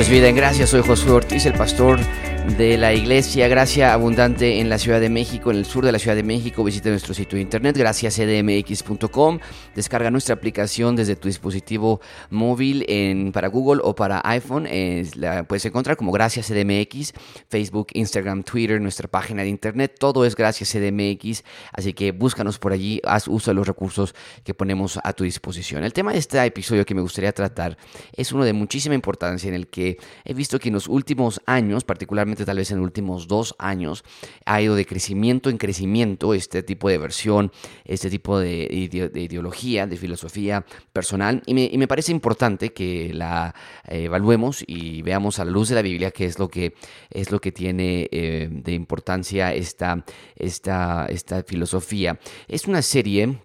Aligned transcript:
Esto 0.00 0.12
es 0.12 0.18
Vida 0.18 0.28
en 0.30 0.36
Gracia, 0.36 0.66
soy 0.66 0.80
Josué 0.80 1.12
Ortiz, 1.12 1.44
el 1.44 1.52
pastor 1.52 2.00
de 2.46 2.76
la 2.76 2.92
iglesia 2.92 3.48
Gracia 3.48 3.92
Abundante 3.92 4.60
en 4.60 4.68
la 4.68 4.78
Ciudad 4.78 5.00
de 5.00 5.08
México, 5.08 5.50
en 5.50 5.58
el 5.58 5.64
sur 5.64 5.84
de 5.84 5.92
la 5.92 5.98
Ciudad 5.98 6.16
de 6.16 6.22
México. 6.22 6.64
Visita 6.64 6.90
nuestro 6.90 7.14
sitio 7.14 7.36
de 7.36 7.42
internet 7.42 7.76
graciascdmx.com. 7.76 9.38
Descarga 9.74 10.10
nuestra 10.10 10.34
aplicación 10.34 10.96
desde 10.96 11.16
tu 11.16 11.28
dispositivo 11.28 12.00
móvil 12.28 12.84
en, 12.88 13.32
para 13.32 13.48
Google 13.48 13.80
o 13.84 13.94
para 13.94 14.20
iPhone. 14.24 14.68
la 15.16 15.44
puedes 15.44 15.64
encontrar 15.64 15.96
como 15.96 16.12
Gracias 16.12 16.48
CDMX, 16.48 17.12
Facebook, 17.48 17.88
Instagram, 17.94 18.42
Twitter, 18.42 18.80
nuestra 18.80 19.08
página 19.08 19.42
de 19.42 19.48
internet. 19.48 19.96
Todo 19.98 20.24
es 20.24 20.36
Gracias 20.36 20.72
CDMX, 20.72 21.44
así 21.72 21.92
que 21.92 22.12
búscanos 22.12 22.58
por 22.58 22.72
allí, 22.72 23.00
haz 23.04 23.28
uso 23.28 23.50
de 23.50 23.54
los 23.54 23.66
recursos 23.66 24.14
que 24.44 24.54
ponemos 24.54 24.98
a 25.02 25.12
tu 25.12 25.24
disposición. 25.24 25.84
El 25.84 25.92
tema 25.92 26.12
de 26.12 26.18
este 26.18 26.44
episodio 26.44 26.84
que 26.84 26.94
me 26.94 27.02
gustaría 27.02 27.32
tratar 27.32 27.76
es 28.12 28.32
uno 28.32 28.44
de 28.44 28.52
muchísima 28.52 28.94
importancia 28.94 29.48
en 29.48 29.54
el 29.54 29.68
que 29.68 29.98
he 30.24 30.34
visto 30.34 30.58
que 30.58 30.68
en 30.68 30.74
los 30.74 30.88
últimos 30.88 31.40
años, 31.46 31.84
particularmente 31.84 32.39
tal 32.44 32.56
vez 32.58 32.70
en 32.70 32.78
los 32.78 32.84
últimos 32.84 33.28
dos 33.28 33.54
años, 33.58 34.04
ha 34.44 34.60
ido 34.60 34.74
de 34.74 34.86
crecimiento 34.86 35.50
en 35.50 35.58
crecimiento 35.58 36.34
este 36.34 36.62
tipo 36.62 36.88
de 36.88 36.98
versión, 36.98 37.52
este 37.84 38.10
tipo 38.10 38.38
de, 38.38 38.68
ideología, 38.70 39.86
de 39.86 39.96
filosofía 39.96 40.64
personal. 40.92 41.42
Y 41.46 41.54
me, 41.54 41.88
parece 41.88 42.12
importante 42.12 42.72
que 42.72 43.12
la 43.14 43.54
eh, 43.88 44.04
evaluemos 44.04 44.64
y 44.66 45.02
veamos 45.02 45.38
a 45.38 45.44
la 45.44 45.50
luz 45.50 45.68
de 45.68 45.74
la 45.74 45.82
Biblia 45.82 46.10
qué 46.10 46.24
es 46.24 46.38
lo 46.38 46.48
que, 46.48 46.74
es 47.10 47.30
lo 47.30 47.40
que 47.40 47.52
tiene 47.52 48.08
eh, 48.10 48.48
de 48.50 48.72
importancia 48.72 49.54
esta, 49.54 50.04
esta, 50.36 51.06
esta 51.06 51.42
filosofía. 51.42 52.18
Es 52.48 52.66
una 52.66 52.82
serie 52.82 53.38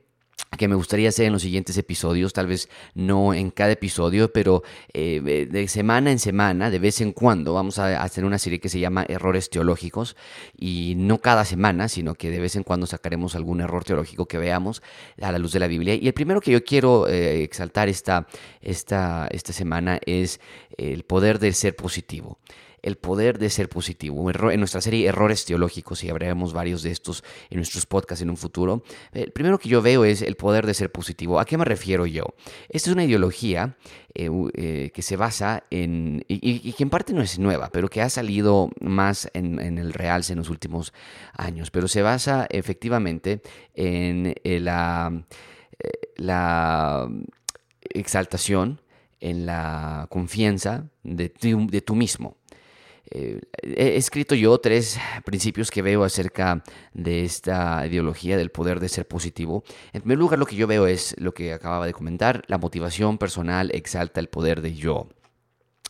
que 0.58 0.68
me 0.68 0.76
gustaría 0.76 1.10
hacer 1.10 1.26
en 1.26 1.34
los 1.34 1.42
siguientes 1.42 1.78
episodios, 1.78 2.34
tal 2.34 2.48
vez 2.48 2.70
no 2.94 3.34
en 3.34 3.52
cada 3.52 3.72
episodio, 3.72 4.32
pero 4.32 4.64
eh, 4.94 5.48
de 5.50 5.68
semana 5.68 6.12
en 6.12 6.20
semana, 6.20 6.70
de 6.70 6.80
vez 6.80 7.02
en 7.02 7.12
cuando, 7.12 7.54
vamos 7.54 7.80
a 7.80 8.02
hacer 8.02 8.26
una 8.26 8.38
serie 8.38 8.60
que 8.60 8.70
se 8.70 8.80
llama 8.80 9.06
Errores 9.08 9.50
Teológicos 9.50 10.16
y 10.58 10.94
no 10.98 11.20
cada 11.20 11.46
semana, 11.46 11.88
sino 11.90 12.16
que 12.16 12.30
de 12.30 12.40
vez 12.40 12.56
en 12.56 12.64
cuando 12.64 12.86
sacaremos 12.88 13.36
algún 13.36 13.62
error 13.62 13.84
teológico 13.84 14.28
que 14.28 14.38
veamos 14.38 14.82
a 15.22 15.32
la 15.32 15.40
luz 15.40 15.52
de 15.54 15.60
la 15.60 15.68
Biblia. 15.68 15.96
Y 15.96 16.08
el 16.08 16.14
primero 16.14 16.42
que 16.42 16.52
yo 16.52 16.64
quiero 16.64 17.08
eh, 17.08 17.44
exaltar 17.44 17.90
esta, 17.90 18.28
esta, 18.62 19.28
esta 19.32 19.54
semana 19.54 20.00
es 20.06 20.40
el 20.78 21.04
poder 21.04 21.40
del 21.40 21.54
ser 21.54 21.76
positivo 21.76 22.38
el 22.86 22.98
poder 22.98 23.40
de 23.40 23.50
ser 23.50 23.68
positivo. 23.68 24.30
En 24.52 24.60
nuestra 24.60 24.80
serie 24.80 25.08
Errores 25.08 25.44
Teológicos, 25.44 26.04
y 26.04 26.10
hablaremos 26.12 26.54
varios 26.54 26.84
de 26.84 26.92
estos 26.92 27.24
en 27.50 27.58
nuestros 27.58 27.88
podcasts 27.88 28.22
en 28.22 28.30
un 28.30 28.38
futuro, 28.38 28.84
el 29.12 29.32
primero 29.32 29.58
que 29.58 29.70
yo 29.70 29.82
veo 29.82 30.06
es 30.06 30.22
el 30.22 30.36
poder 30.36 30.68
de 30.68 30.76
ser 30.76 30.92
positivo. 30.92 31.40
¿A 31.40 31.46
qué 31.46 31.58
me 31.58 31.66
refiero 31.66 32.06
yo? 32.06 32.26
Esta 32.70 32.92
es 32.92 32.94
una 32.94 33.04
ideología 33.04 33.76
eh, 34.14 34.30
eh, 34.54 34.92
que 34.94 35.02
se 35.02 35.18
basa 35.18 35.64
en, 35.72 36.24
y, 36.28 36.72
que 36.74 36.84
en 36.84 36.92
parte 36.92 37.14
no 37.14 37.24
es 37.24 37.40
nueva, 37.40 37.72
pero 37.74 37.90
que 37.90 38.04
ha 38.04 38.10
salido 38.10 38.70
más 38.80 39.32
en, 39.34 39.60
el 39.60 39.92
realce 39.92 40.34
en 40.34 40.40
los 40.40 40.52
últimos 40.52 40.94
años, 41.34 41.72
pero 41.72 41.88
se 41.88 42.04
basa 42.04 42.46
efectivamente 42.52 43.42
en 43.74 44.36
eh, 44.44 44.60
la, 44.60 45.12
exaltación, 47.82 48.80
en 49.20 49.48
la 49.48 50.06
confianza 50.12 50.86
de, 51.02 51.34
de 51.42 51.82
tú 51.82 51.96
mismo. 51.96 52.38
Eh, 53.12 53.40
he 53.62 53.98
escrito 53.98 54.36
yo 54.36 54.58
tres 54.58 54.98
principios 55.24 55.70
que 55.70 55.82
veo 55.82 56.04
acerca 56.04 56.64
de 56.94 57.24
esta 57.24 57.86
ideología 57.86 58.38
del 58.38 58.52
poder 58.52 58.80
de 58.80 58.90
ser 58.90 59.08
positivo. 59.08 59.64
En 59.94 60.02
primer 60.02 60.18
lugar, 60.18 60.40
lo 60.40 60.46
que 60.46 60.56
yo 60.56 60.68
veo 60.68 60.88
es 60.88 61.16
lo 61.20 61.34
que 61.34 61.54
acababa 61.54 61.86
de 61.86 61.94
comentar, 61.94 62.44
la 62.48 62.58
motivación 62.58 63.18
personal 63.18 63.72
exalta 63.74 64.20
el 64.20 64.30
poder 64.30 64.62
de 64.62 64.74
yo. 64.74 65.08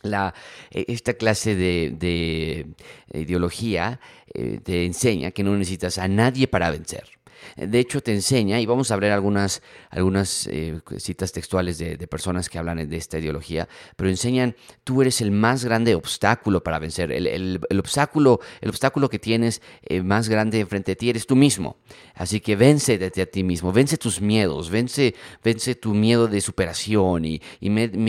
La, 0.01 0.33
e, 0.71 0.85
esta 0.89 1.13
clase 1.13 1.55
de, 1.55 2.67
ideología 3.13 3.99
eh, 4.33 4.59
te 4.63 4.85
enseña 4.85 5.31
que 5.31 5.43
no 5.43 5.55
necesitas 5.55 5.97
a 5.97 6.07
nadie 6.07 6.47
para 6.47 6.69
vencer. 6.69 7.14
De 7.55 7.79
hecho, 7.79 8.01
te 8.01 8.13
enseña, 8.13 8.59
y 8.59 8.65
vamos 8.65 8.91
a 8.91 8.97
ver 8.97 9.11
algunas, 9.11 9.61
algunas 9.89 10.47
eh, 10.47 10.79
citas 10.97 11.31
textuales 11.31 11.77
de, 11.77 12.05
personas 12.07 12.49
que 12.49 12.59
hablan 12.59 12.87
de 12.87 12.97
esta 12.97 13.17
ideología, 13.17 13.67
pero 13.95 14.09
enseñan, 14.09 14.55
tú 14.83 15.01
eres 15.01 15.21
el 15.21 15.31
más 15.31 15.65
grande 15.65 15.95
obstáculo 15.95 16.63
para 16.63 16.79
vencer. 16.79 17.11
El, 17.11 17.59
obstáculo, 17.79 18.39
el 18.61 18.69
obstáculo 18.69 19.09
que 19.09 19.19
tienes 19.19 19.61
eh, 19.83 20.01
más 20.01 20.29
grande 20.29 20.65
frente 20.65 20.93
a 20.93 20.95
ti 20.95 21.09
eres 21.09 21.25
tú 21.25 21.35
mismo. 21.35 21.77
Así 22.13 22.39
que 22.39 22.55
vence 22.55 22.97
de 22.97 23.21
a 23.21 23.25
ti 23.25 23.43
mismo, 23.43 23.71
vence 23.71 23.97
tus 23.97 24.21
miedos, 24.21 24.69
vence, 24.69 25.15
vence 25.43 25.75
tu 25.75 25.93
miedo 25.93 26.27
de 26.27 26.41
superación 26.41 27.25
y, 27.25 27.41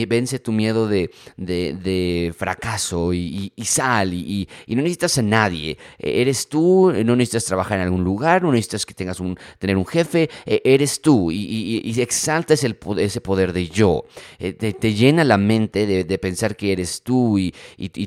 vence 0.07 0.39
tu 0.39 0.53
miedo 0.53 0.89
de, 0.89 1.11
de, 1.37 2.35
fracaso 2.37 3.13
y, 3.13 3.53
sal 3.65 4.15
y, 4.15 4.49
no 4.69 4.83
necesitas 4.83 5.19
a 5.19 5.23
nadie. 5.23 5.79
Eres 5.99 6.49
tú, 6.49 6.93
no 7.05 7.17
necesitas 7.17 7.45
trabajar 7.45 7.79
en 7.79 7.85
algún 7.85 8.05
lugar, 8.05 8.43
no 8.43 8.53
necesitas 8.53 8.87
que 8.87 8.95
tengas 8.95 9.16
un 9.21 9.39
tener 9.59 9.77
un 9.77 9.87
jefe, 9.87 10.31
e, 10.45 10.63
eres 10.65 11.01
tú 11.01 11.31
y, 11.31 11.83
y, 11.85 12.01
exaltas 12.01 12.65
el, 12.65 12.77
ese 12.99 13.21
poder 13.21 13.53
de 13.53 13.69
yo. 13.69 14.05
Eh, 14.39 14.53
te, 14.53 14.95
llena 14.95 15.25
la 15.25 15.39
mente 15.39 15.87
de, 15.87 16.19
pensar 16.19 16.57
que 16.57 16.73
eres 16.73 17.03
tú 17.03 17.39
y, 17.39 17.53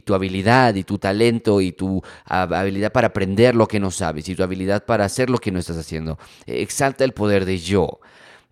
tu 0.01 0.13
habilidad 0.13 0.75
y 0.75 0.83
tu 0.83 0.97
talento 0.97 1.61
y 1.61 1.71
tu 1.71 2.01
habilidad 2.25 2.91
para 2.91 3.07
aprender 3.07 3.55
lo 3.55 3.67
que 3.67 3.79
no 3.79 3.91
sabes 3.91 4.27
y 4.29 4.35
tu 4.35 4.43
habilidad 4.43 4.85
para 4.85 5.05
hacer 5.05 5.29
lo 5.29 5.37
que 5.37 5.51
no 5.51 5.59
estás 5.59 5.77
haciendo. 5.77 6.17
Exalta 6.45 7.03
el 7.03 7.13
poder 7.13 7.45
de 7.45 7.59
yo. 7.59 7.99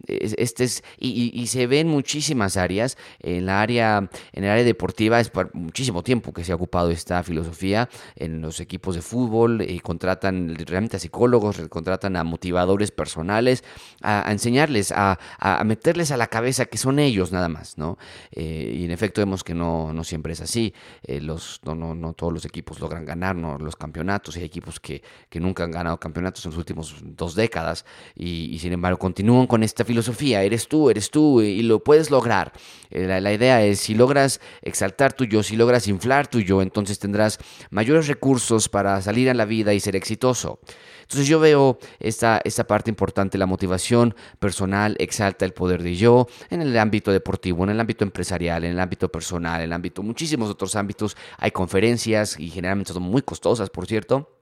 Este 0.05 0.63
es, 0.63 0.83
y, 0.99 1.47
se 1.47 1.65
ve 1.67 1.79
en 1.79 1.87
muchísimas 1.87 2.55
áreas. 2.55 2.97
En, 3.19 3.45
la 3.45 3.61
área, 3.61 4.09
en 4.31 4.43
el 4.43 4.49
área 4.49 4.63
deportiva 4.63 5.19
es 5.19 5.29
por 5.29 5.53
muchísimo 5.55 6.03
tiempo 6.03 6.33
que 6.33 6.43
se 6.43 6.51
ha 6.51 6.55
ocupado 6.55 6.91
esta 6.91 7.23
filosofía. 7.23 7.89
En 8.15 8.41
los 8.41 8.59
equipos 8.59 8.95
de 8.95 9.01
fútbol 9.01 9.63
y 9.67 9.79
contratan 9.79 10.55
realmente 10.55 10.97
a 10.97 10.99
psicólogos, 10.99 11.57
contratan 11.69 12.15
a 12.15 12.23
motivadores 12.23 12.91
personales, 12.91 13.63
a, 14.01 14.31
enseñarles, 14.31 14.93
a, 14.95 15.17
meterles 15.65 16.11
a 16.11 16.17
la 16.17 16.27
cabeza 16.27 16.65
que 16.65 16.77
son 16.77 16.99
ellos 16.99 17.31
nada 17.31 17.49
más. 17.49 17.77
¿no? 17.77 17.97
Eh, 18.31 18.75
y 18.77 18.85
en 18.85 18.91
efecto 18.91 19.21
vemos 19.21 19.43
que 19.43 19.55
no, 19.55 19.93
no 19.93 20.03
siempre 20.03 20.33
es 20.33 20.41
así. 20.41 20.73
Eh, 21.03 21.19
los, 21.19 21.59
no, 21.63 21.73
no, 21.75 21.95
no, 21.95 22.13
todos 22.13 22.31
los 22.31 22.45
equipos 22.45 22.79
logran 22.79 23.03
ganar 23.03 23.35
los 23.35 23.75
campeonatos. 23.75 24.37
Hay 24.37 24.43
equipos 24.43 24.79
que, 24.79 25.01
que, 25.29 25.39
nunca 25.39 25.63
han 25.63 25.71
ganado 25.71 25.99
campeonatos 25.99 26.45
en 26.45 26.51
los 26.51 26.57
últimos 26.57 26.95
dos 27.03 27.35
décadas 27.35 27.85
y, 28.15 28.53
y 28.53 28.59
sin 28.59 28.73
embargo 28.73 28.99
continúan 28.99 29.47
con 29.47 29.63
esta 29.63 29.83
filosofía, 29.87 30.43
eres 30.43 30.67
tú, 30.67 30.91
eres 30.91 31.09
tú 31.09 31.41
y 31.41 31.63
lo 31.63 31.83
puedes 31.83 32.11
lograr. 32.11 32.53
Eh, 32.89 33.19
la, 33.19 33.33
idea 33.33 33.63
es, 33.63 33.79
si 33.79 33.95
logras 33.95 34.39
exaltar 34.61 35.13
tu 35.13 35.25
yo, 35.25 35.41
si 35.41 35.55
logras 35.55 35.87
inflar 35.87 36.27
tu 36.27 36.39
yo, 36.39 36.61
entonces 36.61 36.99
tendrás 36.99 37.39
mayores 37.71 38.07
recursos 38.07 38.69
para 38.69 39.01
salir 39.01 39.29
a 39.29 39.33
la 39.33 39.45
vida 39.45 39.73
y 39.73 39.79
ser 39.79 39.95
exitoso. 39.95 40.59
Entonces 41.01 41.27
yo 41.27 41.39
veo 41.39 41.79
esta, 41.99 42.41
esta 42.43 42.67
parte 42.67 42.89
importante, 42.89 43.37
la 43.37 43.45
motivación 43.45 44.13
personal 44.39 44.95
exalta 44.99 45.45
el 45.45 45.53
poder 45.53 45.81
de 45.81 45.95
yo 45.95 46.27
en 46.49 46.61
el 46.61 46.77
ámbito 46.77 47.11
deportivo, 47.11 47.63
en 47.63 47.69
el 47.71 47.79
ámbito 47.79 48.03
empresarial, 48.03 48.65
en 48.65 48.71
el 48.71 48.79
ámbito 48.79 49.09
personal, 49.09 49.61
en 49.61 49.65
el 49.65 49.73
ámbito, 49.73 50.03
muchísimos 50.03 50.49
otros 50.49 50.75
ámbitos. 50.75 51.15
Hay 51.37 51.51
conferencias 51.51 52.39
y 52.39 52.49
generalmente 52.49 52.93
son 52.93 53.03
muy 53.03 53.21
costosas, 53.21 53.69
por 53.69 53.87
cierto 53.87 54.36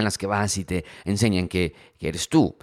en 0.00 0.04
las 0.04 0.18
que 0.18 0.26
vas 0.26 0.56
y 0.58 0.64
te 0.64 0.84
enseñan 1.04 1.48
que, 1.48 1.90
eres 2.02 2.30
tú. 2.30 2.56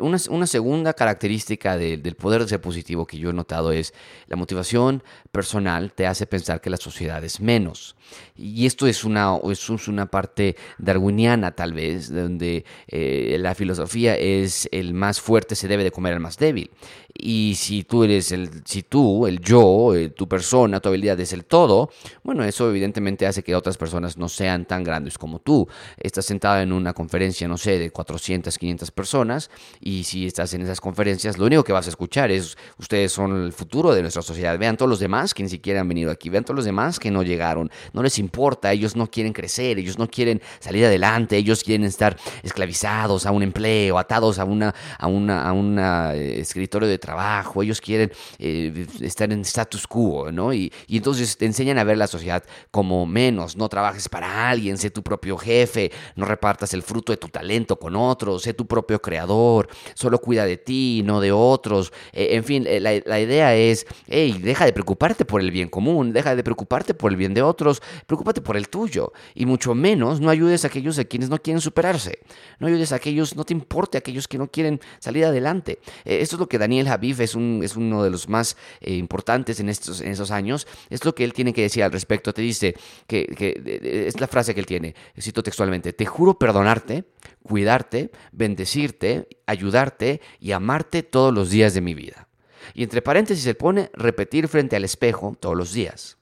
Una, 0.00 0.18
una 0.28 0.46
segunda 0.48 0.92
característica 0.92 1.76
del 1.78 2.16
poder 2.16 2.42
de 2.42 2.48
ser 2.48 2.60
positivo 2.60 3.06
que 3.06 3.16
yo 3.16 3.30
he 3.30 3.32
notado 3.32 3.70
es 3.70 3.94
la 4.26 4.34
motivación 4.34 5.04
personal 5.30 5.92
te 5.92 6.06
hace 6.06 6.26
pensar 6.26 6.60
que 6.60 6.70
la 6.70 6.76
sociedad 6.76 7.22
es 7.22 7.40
menos. 7.40 7.94
Y 8.36 8.66
esto 8.66 8.86
es 8.86 9.04
una, 9.04 9.38
es 9.50 9.68
una 9.88 10.06
parte 10.06 10.56
darwiniana 10.78 11.52
tal 11.52 11.74
vez, 11.74 12.12
donde 12.12 12.64
eh, 12.88 13.36
la 13.38 13.54
filosofía 13.54 14.16
es 14.16 14.68
el 14.72 14.94
más 14.94 15.20
fuerte 15.20 15.54
se 15.54 15.68
debe 15.68 15.84
de 15.84 15.90
comer 15.90 16.14
al 16.14 16.20
más 16.20 16.36
débil. 16.36 16.70
Y 17.18 17.54
si 17.56 17.84
tú 17.84 18.04
eres 18.04 18.32
el, 18.32 18.50
si 18.64 18.82
tú, 18.82 19.26
el 19.26 19.40
yo, 19.40 19.94
eh, 19.94 20.10
tu 20.10 20.28
persona, 20.28 20.80
tu 20.80 20.88
habilidad 20.88 21.18
es 21.20 21.32
el 21.32 21.44
todo, 21.44 21.90
bueno, 22.22 22.44
eso 22.44 22.68
evidentemente 22.68 23.26
hace 23.26 23.42
que 23.42 23.54
otras 23.54 23.76
personas 23.76 24.18
no 24.18 24.28
sean 24.28 24.66
tan 24.66 24.84
grandes 24.84 25.16
como 25.18 25.38
tú. 25.38 25.66
Estás 25.96 26.26
sentado 26.26 26.55
en 26.62 26.72
una 26.72 26.92
conferencia, 26.92 27.48
no 27.48 27.56
sé, 27.56 27.78
de 27.78 27.90
400, 27.90 28.56
500 28.56 28.90
personas, 28.90 29.50
y 29.80 30.04
si 30.04 30.26
estás 30.26 30.54
en 30.54 30.62
esas 30.62 30.80
conferencias, 30.80 31.38
lo 31.38 31.46
único 31.46 31.64
que 31.64 31.72
vas 31.72 31.86
a 31.86 31.90
escuchar 31.90 32.30
es, 32.30 32.56
ustedes 32.78 33.12
son 33.12 33.44
el 33.44 33.52
futuro 33.52 33.94
de 33.94 34.02
nuestra 34.02 34.22
sociedad. 34.22 34.58
Vean 34.58 34.76
todos 34.76 34.88
los 34.88 35.00
demás 35.00 35.34
que 35.34 35.42
ni 35.42 35.48
siquiera 35.48 35.80
han 35.80 35.88
venido 35.88 36.10
aquí, 36.10 36.28
vean 36.28 36.44
todos 36.44 36.56
los 36.56 36.64
demás 36.64 36.98
que 36.98 37.10
no 37.10 37.22
llegaron, 37.22 37.70
no 37.92 38.02
les 38.02 38.18
importa, 38.18 38.72
ellos 38.72 38.96
no 38.96 39.10
quieren 39.10 39.32
crecer, 39.32 39.78
ellos 39.78 39.98
no 39.98 40.08
quieren 40.08 40.40
salir 40.60 40.84
adelante, 40.84 41.36
ellos 41.36 41.62
quieren 41.62 41.86
estar 41.86 42.16
esclavizados 42.42 43.26
a 43.26 43.30
un 43.30 43.42
empleo, 43.42 43.98
atados 43.98 44.38
a 44.38 44.44
una, 44.44 44.74
a 44.98 45.06
una, 45.06 45.48
a 45.48 45.52
un 45.52 45.78
eh, 45.78 46.40
escritorio 46.40 46.88
de 46.88 46.98
trabajo, 46.98 47.62
ellos 47.62 47.80
quieren 47.80 48.12
eh, 48.38 48.86
estar 49.00 49.32
en 49.32 49.40
status 49.40 49.86
quo, 49.86 50.30
¿no? 50.32 50.52
Y, 50.52 50.72
y, 50.86 50.96
entonces 50.96 51.36
te 51.36 51.46
enseñan 51.46 51.78
a 51.78 51.84
ver 51.84 51.98
la 51.98 52.06
sociedad 52.06 52.42
como 52.70 53.06
menos, 53.06 53.56
no 53.56 53.68
trabajes 53.68 54.08
para 54.08 54.48
alguien, 54.48 54.78
sé 54.78 54.90
tu 54.90 55.02
propio 55.02 55.36
jefe, 55.36 55.90
no 56.14 56.24
repartas 56.36 56.74
el 56.74 56.82
fruto 56.82 57.12
de 57.12 57.16
tu 57.16 57.28
talento 57.28 57.78
con 57.78 57.96
otros, 57.96 58.42
sé 58.42 58.52
tu 58.52 58.66
propio 58.66 59.00
creador, 59.00 59.68
solo 59.94 60.18
cuida 60.18 60.44
de 60.44 60.58
ti, 60.58 61.02
no 61.04 61.20
de 61.20 61.32
otros. 61.32 61.92
Eh, 62.12 62.28
en 62.32 62.44
fin, 62.44 62.64
eh, 62.66 62.80
la, 62.80 63.20
idea 63.20 63.56
es, 63.56 63.86
hey, 64.06 64.38
deja 64.42 64.66
de 64.66 64.72
preocuparte 64.72 65.24
por 65.24 65.40
el 65.40 65.50
bien 65.50 65.68
común, 65.68 66.12
deja 66.12 66.36
de 66.36 66.44
preocuparte 66.44 66.92
por 66.92 67.10
el 67.10 67.16
bien 67.16 67.32
de 67.32 67.42
otros, 67.42 67.82
preocúpate 68.06 68.42
por 68.42 68.56
el 68.56 68.68
tuyo. 68.68 69.12
Y 69.34 69.46
mucho 69.46 69.74
menos 69.74 70.20
no 70.20 70.28
ayudes 70.28 70.64
a 70.64 70.68
aquellos 70.68 70.98
a 70.98 71.04
quienes 71.04 71.30
no 71.30 71.38
quieren 71.38 71.60
superarse. 71.60 72.18
No 72.58 72.66
ayudes 72.66 72.92
a 72.92 72.96
aquellos, 72.96 73.34
no 73.34 73.44
te 73.44 73.54
importe 73.54 73.96
a 73.96 74.00
aquellos 74.00 74.28
que 74.28 74.36
no 74.36 74.50
quieren 74.50 74.80
salir 74.98 75.24
adelante. 75.24 75.78
Eh, 76.04 76.18
esto 76.20 76.36
es 76.36 76.40
lo 76.40 76.48
que 76.48 76.58
Daniel 76.58 76.86
Javif 76.86 77.20
es, 77.20 77.34
un, 77.34 77.60
es 77.64 77.76
uno 77.76 78.02
de 78.02 78.10
los 78.10 78.28
más 78.28 78.56
importantes 78.82 79.58
en 79.60 79.70
estos, 79.70 80.02
en 80.02 80.12
esos 80.12 80.30
años. 80.30 80.66
Es 80.90 81.04
lo 81.04 81.14
que 81.14 81.24
él 81.24 81.32
tiene 81.32 81.54
que 81.54 81.62
decir 81.62 81.82
al 81.82 81.92
respecto. 81.92 82.34
Te 82.34 82.42
dice 82.42 82.74
que, 83.06 83.24
que 83.26 84.06
es 84.06 84.20
la 84.20 84.26
frase 84.26 84.54
que 84.54 84.60
él 84.60 84.66
tiene, 84.66 84.94
cito 85.18 85.42
textualmente, 85.42 85.92
te 85.92 86.04
juro 86.04 86.25
perdonarte, 86.34 87.04
cuidarte, 87.42 88.10
bendecirte, 88.32 89.28
ayudarte 89.46 90.20
y 90.40 90.52
amarte 90.52 91.02
todos 91.02 91.32
los 91.32 91.50
días 91.50 91.74
de 91.74 91.80
mi 91.80 91.94
vida. 91.94 92.28
Y 92.74 92.82
entre 92.82 93.02
paréntesis 93.02 93.44
se 93.44 93.54
pone 93.54 93.90
repetir 93.94 94.48
frente 94.48 94.76
al 94.76 94.84
espejo 94.84 95.36
todos 95.38 95.56
los 95.56 95.72
días. 95.72 96.18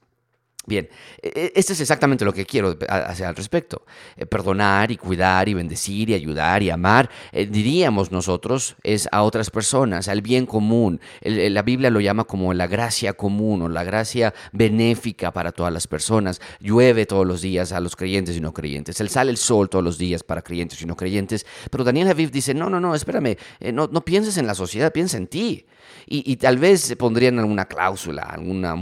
Bien, 0.67 0.89
esto 1.21 1.73
es 1.73 1.79
exactamente 1.79 2.25
lo 2.25 2.33
que 2.33 2.45
quiero 2.45 2.75
hacer 2.89 3.27
al 3.27 3.35
respecto. 3.35 3.83
Eh, 4.17 4.25
perdonar 4.25 4.91
y 4.91 4.97
cuidar 4.97 5.47
y 5.47 5.53
bendecir 5.53 6.09
y 6.09 6.13
ayudar 6.15 6.63
y 6.63 6.69
amar, 6.71 7.09
eh, 7.31 7.45
diríamos 7.45 8.11
nosotros, 8.11 8.75
es 8.83 9.07
a 9.11 9.21
otras 9.23 9.51
personas, 9.51 10.07
al 10.07 10.21
bien 10.21 10.45
común. 10.45 10.99
la 11.21 11.61
Biblia 11.61 11.89
lo 11.89 11.99
llama 11.99 12.23
como 12.23 12.53
la 12.53 12.67
gracia 12.67 13.13
común 13.13 13.61
o 13.61 13.69
la 13.69 13.83
gracia 13.83 14.33
benéfica 14.51 15.31
para 15.31 15.51
todas 15.51 15.71
las 15.71 15.87
personas. 15.87 16.41
Llueve 16.59 17.05
todos 17.05 17.27
los 17.27 17.41
días 17.41 17.71
a 17.71 17.79
los 17.79 17.95
creyentes 17.95 18.35
y 18.35 18.41
no 18.41 18.53
creyentes. 18.53 18.99
El 19.01 19.09
sale 19.09 19.31
el 19.31 19.37
sol 19.37 19.69
todos 19.69 19.83
los 19.83 19.97
días 19.97 20.23
para 20.23 20.41
creyentes 20.41 20.81
y 20.81 20.85
no 20.85 20.95
creyentes. 20.95 21.45
Pero 21.69 21.83
Daniel 21.83 22.07
Aviv 22.07 22.31
dice, 22.31 22.53
no, 22.53 22.69
no, 22.69 22.79
no, 22.79 22.95
espérame, 22.95 23.37
eh, 23.59 23.71
no, 23.71 23.87
no 23.91 24.03
pienses 24.03 24.37
en 24.37 24.47
la 24.47 24.55
sociedad, 24.55 24.91
piensa 24.91 25.17
en 25.17 25.27
ti. 25.27 25.65
Y, 26.07 26.35
tal 26.35 26.57
vez 26.57 26.95
pondrían 26.97 27.39
alguna 27.39 27.65
cláusula, 27.65 28.23
alguna 28.23 28.75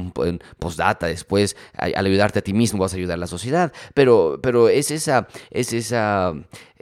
postdata 0.60 1.08
después, 1.08 1.56
al 1.78 2.06
ayudarte 2.06 2.40
a 2.40 2.42
ti 2.42 2.54
mismo 2.54 2.80
vas 2.80 2.94
a 2.94 2.98
ayudar 2.98 3.16
a 3.16 3.18
la 3.18 3.28
sociedad, 3.28 3.72
pero, 3.94 4.40
pero 4.42 4.70
es 4.70 4.92
esa, 4.92 5.28
es 5.52 5.74
esa 5.74 6.34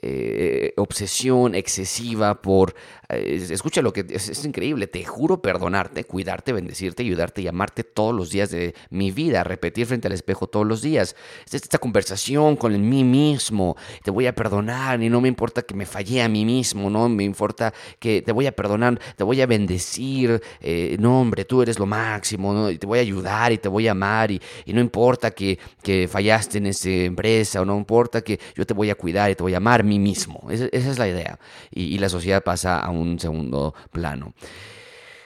eh, 0.02 0.74
obsesión 0.78 1.56
excesiva 1.56 2.42
por 2.42 2.76
escucha 3.12 3.82
lo 3.82 3.92
que 3.92 4.06
es, 4.10 4.46
increíble, 4.46 4.88
te 4.88 5.04
juro 5.04 5.42
perdonarte, 5.42 6.06
cuidarte, 6.06 6.54
bendecirte, 6.54 7.04
ayudarte 7.04 7.42
y 7.42 7.48
amarte 7.48 7.84
todos 7.84 8.16
los 8.16 8.30
días 8.30 8.52
de 8.52 8.74
mi 8.90 9.12
vida, 9.12 9.44
repetir 9.44 9.86
frente 9.86 10.08
al 10.08 10.14
espejo 10.14 10.48
todos 10.48 10.66
los 10.66 10.82
días. 10.82 11.16
Esta 11.52 11.78
conversación 11.78 12.56
con 12.56 12.90
mí 12.90 13.04
mismo, 13.04 13.76
te 14.04 14.12
voy 14.12 14.28
a 14.28 14.36
perdonar 14.36 15.02
y 15.02 15.10
no 15.10 15.22
me 15.22 15.28
importa 15.28 15.62
que 15.62 15.74
me 15.74 15.86
fallé 15.86 16.22
a 16.22 16.30
mí 16.30 16.46
mismo, 16.46 16.90
no 16.90 17.10
me 17.10 17.24
importa 17.24 17.74
que 18.00 18.22
te 18.22 18.32
voy 18.32 18.48
a 18.48 18.52
perdonar, 18.54 19.00
te 19.16 19.24
voy 19.24 19.42
a 19.42 19.46
bendecir, 19.46 20.42
eh, 20.62 20.96
no 21.00 21.22
hombre, 21.22 21.46
tú 21.46 21.62
eres 21.62 21.80
lo 21.80 21.86
máximo, 21.86 22.70
y 22.70 22.78
te 22.78 22.88
voy 22.88 23.00
a 23.00 23.02
ayudar 23.02 23.52
y 23.52 23.58
te 23.58 23.68
voy 23.68 23.88
a 23.88 23.92
amar 23.92 24.32
y, 24.32 24.42
no 24.68 24.80
importa 24.80 25.32
que, 25.32 25.60
que, 25.84 26.08
fallaste 26.08 26.60
en 26.60 26.68
esa 26.68 26.90
empresa 26.90 27.62
o 27.62 27.66
no 27.66 27.78
importa 27.78 28.22
que 28.22 28.40
yo 28.56 28.66
te 28.66 28.74
voy 28.74 28.90
a 28.90 28.96
cuidar 28.96 29.30
y 29.30 29.36
te 29.36 29.44
voy 29.44 29.54
a 29.54 29.58
amar 29.58 29.84
mí 29.92 30.00
mismo. 30.00 30.48
Esa, 30.50 30.66
es 30.72 30.98
la 30.98 31.08
idea. 31.08 31.40
Y, 31.70 31.98
la 31.98 32.10
sociedad 32.10 32.44
pasa 32.44 32.80
a 32.80 32.90
un 32.90 33.02
un 33.02 33.20
segundo 33.20 33.74
plano. 33.92 34.34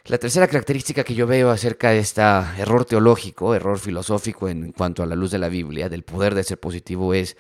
La 0.05 0.17
tercera 0.17 0.47
característica 0.47 1.03
que 1.03 1.15
yo 1.15 1.25
veo 1.25 1.49
acerca 1.49 1.89
de 1.89 1.99
este 1.99 2.21
error 2.21 2.85
teológico, 2.85 3.55
error 3.55 3.79
filosófico 3.79 4.47
en 4.47 4.71
cuanto 4.71 5.01
a 5.01 5.05
la 5.05 5.15
luz 5.15 5.31
de 5.31 5.39
la 5.39 5.49
Biblia, 5.49 5.89
del 5.89 6.03
poder 6.03 6.35
de 6.35 6.43
ser 6.43 6.59
positivo, 6.59 7.13
es, 7.13 7.37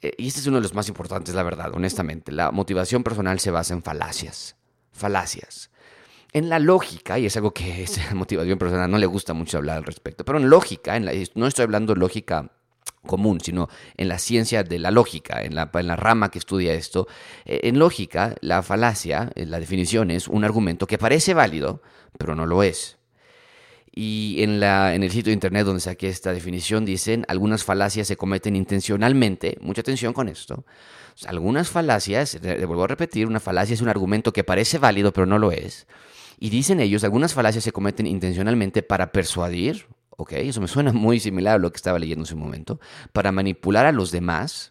eh, 0.00 0.12
y 0.16 0.28
este 0.28 0.40
es 0.40 0.46
uno 0.46 0.58
de 0.58 0.62
los 0.62 0.74
más 0.74 0.88
importantes, 0.88 1.34
la 1.34 1.42
verdad, 1.42 1.72
honestamente, 1.74 2.30
la 2.30 2.52
motivación 2.52 3.02
personal 3.02 3.40
se 3.40 3.50
basa 3.50 3.74
en 3.74 3.82
falacias. 3.82 4.56
Falacias. 4.92 5.70
En 6.32 6.48
la 6.48 6.60
lógica, 6.60 7.18
y 7.18 7.26
es 7.26 7.36
algo 7.36 7.52
que 7.52 7.82
esa 7.82 8.14
motivación 8.14 8.58
personal 8.58 8.88
no 8.88 8.98
le 8.98 9.06
gusta 9.06 9.34
mucho 9.34 9.58
hablar 9.58 9.78
al 9.78 9.84
respecto, 9.84 10.24
pero 10.24 10.38
en 10.38 10.48
lógica, 10.48 10.98
no 11.00 11.46
estoy 11.48 11.64
hablando 11.64 11.96
lógica 11.96 12.52
común, 13.06 13.40
sino 13.40 13.68
en 13.96 14.08
la 14.08 14.18
ciencia 14.18 14.62
de 14.62 14.78
la 14.78 14.90
lógica, 14.90 15.42
en 15.42 15.54
la, 15.54 15.70
en 15.72 15.86
la 15.86 15.96
rama 15.96 16.30
que 16.30 16.38
estudia 16.38 16.74
esto. 16.74 17.08
Eh, 17.44 17.60
en 17.64 17.78
lógica, 17.78 18.34
la 18.40 18.62
falacia, 18.62 19.30
eh, 19.34 19.46
la 19.46 19.58
definición 19.58 20.10
es 20.10 20.28
un 20.28 20.44
argumento 20.44 20.86
que 20.86 20.98
parece 20.98 21.34
válido, 21.34 21.82
pero 22.18 22.34
no 22.34 22.46
lo 22.46 22.62
es. 22.62 22.98
Y 23.92 24.36
en, 24.42 24.60
la, 24.60 24.94
en 24.94 25.02
el 25.02 25.10
sitio 25.10 25.30
de 25.30 25.34
internet 25.34 25.64
donde 25.64 25.80
saqué 25.80 26.08
esta 26.08 26.32
definición 26.32 26.84
dicen, 26.84 27.24
algunas 27.26 27.64
falacias 27.64 28.06
se 28.06 28.16
cometen 28.16 28.54
intencionalmente, 28.54 29.58
mucha 29.60 29.80
atención 29.80 30.12
con 30.12 30.28
esto, 30.28 30.64
algunas 31.26 31.68
falacias, 31.68 32.38
le 32.40 32.64
vuelvo 32.66 32.84
a 32.84 32.86
repetir, 32.86 33.26
una 33.26 33.40
falacia 33.40 33.74
es 33.74 33.80
un 33.80 33.88
argumento 33.88 34.32
que 34.32 34.44
parece 34.44 34.78
válido, 34.78 35.12
pero 35.12 35.26
no 35.26 35.38
lo 35.38 35.50
es. 35.50 35.88
Y 36.38 36.50
dicen 36.50 36.78
ellos, 36.80 37.02
algunas 37.02 37.34
falacias 37.34 37.64
se 37.64 37.72
cometen 37.72 38.06
intencionalmente 38.06 38.82
para 38.82 39.10
persuadir 39.10 39.86
¿ok? 40.20 40.32
Eso 40.32 40.60
me 40.60 40.68
suena 40.68 40.92
muy 40.92 41.18
similar 41.18 41.56
a 41.56 41.58
lo 41.58 41.70
que 41.70 41.76
estaba 41.76 41.98
leyendo 41.98 42.22
en 42.22 42.26
ese 42.26 42.34
momento, 42.34 42.78
para 43.12 43.32
manipular 43.32 43.86
a 43.86 43.92
los 43.92 44.10
demás 44.10 44.69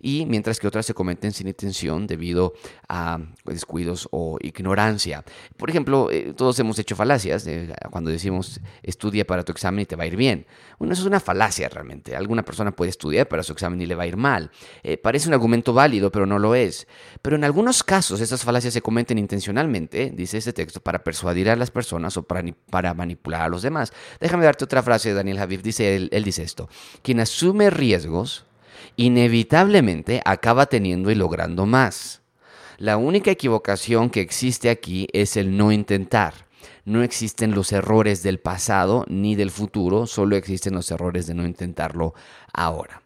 y 0.00 0.26
mientras 0.26 0.58
que 0.58 0.66
otras 0.66 0.86
se 0.86 0.94
cometen 0.94 1.32
sin 1.32 1.48
intención 1.48 2.06
debido 2.06 2.54
a 2.88 3.18
descuidos 3.44 4.08
o 4.10 4.38
ignorancia. 4.40 5.24
Por 5.56 5.70
ejemplo, 5.70 6.10
eh, 6.10 6.32
todos 6.36 6.58
hemos 6.58 6.78
hecho 6.78 6.96
falacias 6.96 7.46
cuando 7.90 8.10
decimos 8.10 8.60
estudia 8.82 9.26
para 9.26 9.44
tu 9.44 9.52
examen 9.52 9.82
y 9.82 9.86
te 9.86 9.96
va 9.96 10.04
a 10.04 10.06
ir 10.06 10.16
bien. 10.16 10.46
Bueno, 10.78 10.94
eso 10.94 11.02
es 11.02 11.06
una 11.06 11.20
falacia 11.20 11.68
realmente. 11.68 12.16
Alguna 12.16 12.44
persona 12.44 12.72
puede 12.72 12.90
estudiar 12.90 13.28
para 13.28 13.42
su 13.42 13.52
examen 13.52 13.80
y 13.80 13.86
le 13.86 13.94
va 13.94 14.04
a 14.04 14.06
ir 14.06 14.16
mal. 14.16 14.50
Eh, 14.82 14.96
parece 14.96 15.28
un 15.28 15.34
argumento 15.34 15.72
válido, 15.72 16.10
pero 16.10 16.26
no 16.26 16.38
lo 16.38 16.54
es. 16.54 16.86
Pero 17.22 17.36
en 17.36 17.44
algunos 17.44 17.82
casos 17.82 18.20
estas 18.20 18.44
falacias 18.44 18.74
se 18.74 18.82
cometen 18.82 19.18
intencionalmente, 19.18 20.10
dice 20.14 20.38
este 20.38 20.52
texto, 20.52 20.80
para 20.80 21.04
persuadir 21.04 21.50
a 21.50 21.56
las 21.56 21.70
personas 21.70 22.16
o 22.16 22.22
para, 22.22 22.42
para 22.70 22.94
manipular 22.94 23.42
a 23.42 23.48
los 23.48 23.62
demás. 23.62 23.92
Déjame 24.20 24.44
darte 24.44 24.64
otra 24.64 24.82
frase 24.82 25.10
de 25.10 25.14
Daniel 25.14 25.38
Javier. 25.38 25.62
Dice, 25.62 25.96
él 26.10 26.24
dice 26.24 26.42
esto. 26.42 26.68
Quien 27.02 27.20
asume 27.20 27.70
riesgos 27.70 28.46
inevitablemente 28.96 30.20
acaba 30.24 30.66
teniendo 30.66 31.10
y 31.10 31.14
logrando 31.14 31.66
más. 31.66 32.22
La 32.78 32.96
única 32.96 33.30
equivocación 33.30 34.10
que 34.10 34.20
existe 34.20 34.70
aquí 34.70 35.06
es 35.12 35.36
el 35.36 35.56
no 35.56 35.72
intentar. 35.72 36.46
No 36.84 37.02
existen 37.02 37.54
los 37.54 37.72
errores 37.72 38.22
del 38.22 38.40
pasado 38.40 39.04
ni 39.08 39.34
del 39.34 39.50
futuro, 39.50 40.06
solo 40.06 40.36
existen 40.36 40.74
los 40.74 40.90
errores 40.90 41.26
de 41.26 41.34
no 41.34 41.46
intentarlo 41.46 42.14
ahora. 42.52 43.02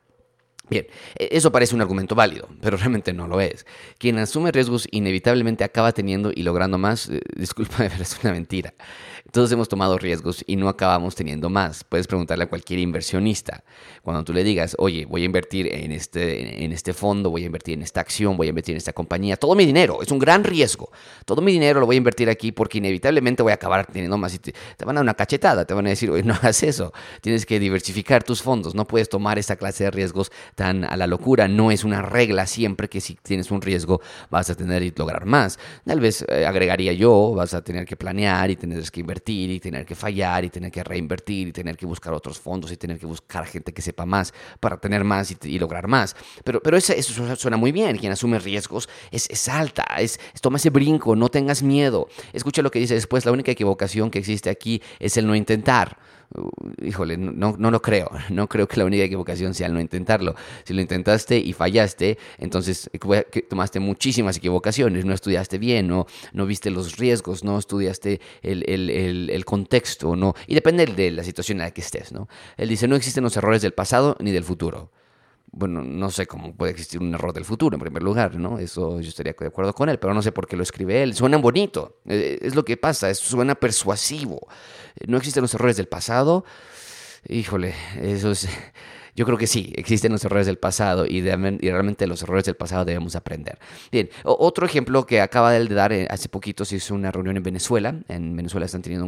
Bien, 0.70 0.86
e-, 1.18 1.28
eso 1.32 1.52
parece 1.52 1.74
un 1.74 1.80
argumento 1.80 2.14
válido, 2.14 2.48
pero 2.60 2.76
realmente 2.76 3.12
no 3.12 3.26
lo 3.26 3.40
es. 3.40 3.66
Quien 3.98 4.18
asume 4.18 4.52
riesgos 4.52 4.88
inevitablemente 4.90 5.64
acaba 5.64 5.92
teniendo 5.92 6.30
y 6.34 6.42
logrando 6.42 6.78
más. 6.78 7.08
Eh, 7.08 7.20
disculpa, 7.36 7.76
pero 7.78 8.02
es 8.02 8.18
una 8.22 8.32
mentira. 8.32 8.74
Todos 9.32 9.50
hemos 9.52 9.70
tomado 9.70 9.96
riesgos 9.96 10.44
y 10.46 10.56
no 10.56 10.68
acabamos 10.68 11.14
teniendo 11.14 11.48
más. 11.48 11.82
Puedes 11.82 12.06
preguntarle 12.06 12.44
a 12.44 12.46
cualquier 12.46 12.78
inversionista. 12.78 13.64
Cuando 14.02 14.22
tú 14.22 14.34
le 14.34 14.44
digas, 14.44 14.76
oye, 14.78 15.06
voy 15.06 15.22
a 15.22 15.24
invertir 15.24 15.66
en 15.74 15.92
este, 15.92 16.62
en 16.62 16.72
este 16.72 16.92
fondo, 16.92 17.30
voy 17.30 17.42
a 17.42 17.46
invertir 17.46 17.74
en 17.74 17.82
esta 17.82 18.02
acción, 18.02 18.36
voy 18.36 18.48
a 18.48 18.50
invertir 18.50 18.74
en 18.74 18.76
esta 18.76 18.92
compañía, 18.92 19.38
todo 19.38 19.54
mi 19.54 19.64
dinero, 19.64 20.02
es 20.02 20.10
un 20.10 20.18
gran 20.18 20.44
riesgo. 20.44 20.90
Todo 21.24 21.40
mi 21.40 21.52
dinero 21.52 21.80
lo 21.80 21.86
voy 21.86 21.96
a 21.96 21.98
invertir 21.98 22.28
aquí 22.28 22.52
porque 22.52 22.78
inevitablemente 22.78 23.42
voy 23.42 23.52
a 23.52 23.54
acabar 23.54 23.86
teniendo 23.86 24.18
más. 24.18 24.34
Y 24.34 24.38
te, 24.40 24.52
van 24.84 24.96
a 24.96 24.98
dar 24.98 25.04
una 25.04 25.14
cachetada, 25.14 25.64
te 25.64 25.72
van 25.72 25.86
a 25.86 25.88
decir, 25.90 26.10
oye, 26.10 26.22
no 26.22 26.34
hagas 26.34 26.62
eso. 26.62 26.92
Tienes 27.22 27.46
que 27.46 27.58
diversificar 27.58 28.22
tus 28.22 28.42
fondos. 28.42 28.74
No 28.74 28.86
puedes 28.86 29.08
tomar 29.08 29.38
esta 29.38 29.56
clase 29.56 29.84
de 29.84 29.90
riesgos 29.90 30.30
tan 30.54 30.84
a 30.84 30.98
la 30.98 31.06
locura. 31.06 31.48
No 31.48 31.70
es 31.70 31.82
una 31.82 32.02
regla 32.02 32.46
siempre 32.46 32.90
que 32.90 33.00
si 33.00 33.14
tienes 33.14 33.50
un 33.50 33.62
riesgo 33.62 34.02
vas 34.28 34.50
a 34.50 34.54
tener 34.54 34.82
y 34.82 34.92
lograr 34.94 35.24
más. 35.24 35.58
Tal 35.86 35.98
vez 35.98 36.26
eh, 36.28 36.44
agregaría 36.44 36.92
yo, 36.92 37.32
vas 37.34 37.54
a 37.54 37.64
tener 37.64 37.86
que 37.86 37.96
planear 37.96 38.50
y 38.50 38.56
tener 38.56 38.84
que 38.90 39.00
invertir 39.00 39.13
y 39.26 39.60
tener 39.60 39.86
que 39.86 39.94
fallar 39.94 40.44
y 40.44 40.50
tener 40.50 40.70
que 40.70 40.82
reinvertir 40.82 41.48
y 41.48 41.52
tener 41.52 41.76
que 41.76 41.86
buscar 41.86 42.12
otros 42.12 42.38
fondos 42.38 42.72
y 42.72 42.76
tener 42.76 42.98
que 42.98 43.06
buscar 43.06 43.46
gente 43.46 43.72
que 43.72 43.82
sepa 43.82 44.06
más 44.06 44.32
para 44.60 44.76
tener 44.78 45.04
más 45.04 45.34
y, 45.42 45.58
lograr 45.58 45.86
más. 45.86 46.16
Pero, 46.44 46.60
pero 46.60 46.76
eso, 46.76 46.92
eso, 46.92 47.36
suena 47.36 47.56
muy 47.56 47.72
bien. 47.72 47.96
Quien 47.98 48.12
asume 48.12 48.38
riesgos 48.38 48.88
es, 49.10 49.28
es 49.30 49.48
alta, 49.48 49.84
es, 49.98 50.18
toma 50.40 50.56
ese 50.56 50.70
brinco, 50.70 51.16
no 51.16 51.28
tengas 51.28 51.62
miedo. 51.62 52.08
Escucha 52.32 52.62
lo 52.62 52.70
que 52.70 52.78
dice 52.78 52.94
después, 52.94 53.24
la 53.24 53.32
única 53.32 53.52
equivocación 53.52 54.10
que 54.10 54.18
existe 54.18 54.50
aquí 54.50 54.82
es 54.98 55.16
el 55.16 55.26
no 55.26 55.34
intentar. 55.34 55.98
Uh, 56.34 56.50
híjole, 56.82 57.16
no, 57.16 57.54
no 57.58 57.70
lo 57.70 57.80
creo. 57.82 58.10
No 58.30 58.48
creo 58.48 58.66
que 58.66 58.78
la 58.78 58.84
única 58.84 59.04
equivocación 59.04 59.54
sea 59.54 59.68
el 59.68 59.74
no 59.74 59.80
intentarlo. 59.80 60.34
Si 60.64 60.74
lo 60.74 60.80
intentaste 60.80 61.38
y 61.38 61.52
fallaste, 61.52 62.18
entonces 62.38 62.90
eh, 62.92 63.42
tomaste 63.48 63.80
muchísimas 63.80 64.36
equivocaciones. 64.38 65.04
No 65.04 65.12
estudiaste 65.12 65.58
bien, 65.58 65.86
no, 65.86 66.06
no 66.32 66.46
viste 66.46 66.70
los 66.70 66.96
riesgos, 66.96 67.44
no 67.44 67.58
estudiaste 67.58 68.20
el, 68.42 68.64
el, 68.68 69.30
el, 69.30 69.44
contexto, 69.44 70.16
¿no? 70.16 70.34
Y 70.46 70.54
depende 70.54 70.86
de 70.86 71.10
la 71.10 71.22
situación 71.22 71.58
en 71.58 71.66
la 71.66 71.70
que 71.70 71.82
estés, 71.82 72.12
¿no? 72.12 72.28
Él 72.56 72.68
dice, 72.68 72.88
no 72.88 72.96
existen 72.96 73.22
los 73.22 73.36
errores 73.36 73.62
del 73.62 73.72
pasado 73.72 74.16
ni 74.20 74.32
del 74.32 74.44
futuro 74.44 74.90
bueno, 75.56 75.82
no 75.82 76.10
sé 76.10 76.26
cómo 76.26 76.54
puede 76.54 76.72
existir 76.72 77.00
un 77.00 77.14
error 77.14 77.32
del 77.32 77.44
futuro 77.44 77.76
en 77.76 77.80
primer 77.80 78.02
lugar, 78.02 78.36
¿no? 78.36 78.58
Eso 78.58 79.00
yo 79.00 79.08
estaría 79.08 79.34
de 79.38 79.46
acuerdo 79.46 79.72
con 79.72 79.88
él, 79.88 79.98
pero 79.98 80.12
no 80.12 80.22
sé 80.22 80.32
por 80.32 80.46
qué 80.46 80.56
lo 80.56 80.62
escribe 80.62 81.02
él. 81.02 81.14
Suena 81.14 81.36
bonito, 81.36 82.00
eh, 82.06 82.38
es 82.42 82.54
lo 82.54 82.64
que 82.64 82.76
pasa, 82.76 83.14
suena 83.14 83.54
persuasivo. 83.54 84.48
No 85.06 85.16
existen 85.16 85.42
los 85.42 85.54
errores 85.54 85.76
del 85.76 85.86
pasado. 85.86 86.44
Híjole, 87.28 87.74
eso 88.00 88.32
es 88.32 88.48
yo 89.16 89.24
creo 89.24 89.38
que 89.38 89.46
sí, 89.46 89.72
existen 89.76 90.10
los 90.10 90.24
errores 90.24 90.46
del 90.46 90.58
pasado 90.58 91.06
y, 91.06 91.22
realmente 91.22 92.06
los 92.06 92.22
errores 92.22 92.44
del 92.44 92.56
pasado 92.56 92.84
debemos 92.84 93.14
aprender. 93.14 93.58
Bien, 93.92 94.10
otro 94.24 94.66
ejemplo 94.66 95.06
que 95.06 95.20
acaba 95.20 95.52
de 95.52 95.66
dar 95.68 95.92
eh, 95.92 96.06
hace 96.10 96.28
poquito 96.28 96.64
se 96.64 96.76
hizo 96.76 96.94
una 96.94 97.12
reunión 97.12 97.36
en 97.36 97.42
Venezuela. 97.42 97.94
En 98.08 98.36
Venezuela 98.36 98.66
están 98.66 98.82
teniendo 98.82 99.06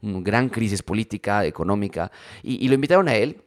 una 0.00 0.20
gran 0.20 0.48
crisis 0.48 0.82
política, 0.82 1.44
económica, 1.44 2.10
y, 2.42 2.66
lo 2.68 2.74
invitaron 2.74 3.08
a 3.08 3.16
él 3.16 3.42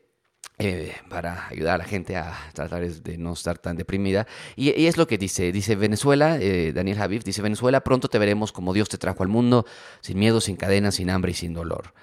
eh, 0.63 0.95
para 1.09 1.47
ayudar 1.47 1.75
a 1.75 1.77
la 1.79 1.85
gente 1.85 2.15
a 2.15 2.37
tratar 2.53 2.87
de 2.87 3.17
no 3.17 3.33
estar 3.33 3.57
tan 3.57 3.77
deprimida. 3.77 4.27
Y, 4.55 4.85
es 4.85 4.95
lo 4.95 5.07
que 5.07 5.17
dice, 5.17 5.51
dice 5.51 5.75
Venezuela, 5.75 6.37
eh, 6.39 6.71
Daniel 6.71 6.97
Javif, 6.97 7.23
dice 7.23 7.41
Venezuela, 7.41 7.81
pronto 7.81 8.09
te 8.09 8.19
veremos 8.19 8.51
como 8.51 8.71
Dios 8.71 8.87
te 8.87 8.99
trajo 8.99 9.23
al 9.23 9.29
mundo, 9.29 9.65
sin 10.01 10.19
miedo, 10.19 10.39
sin 10.39 10.57
cadenas, 10.57 10.95
sin 10.95 11.09
hambre 11.09 11.31
y 11.31 11.33
sin 11.33 11.53
dolor. 11.53 11.93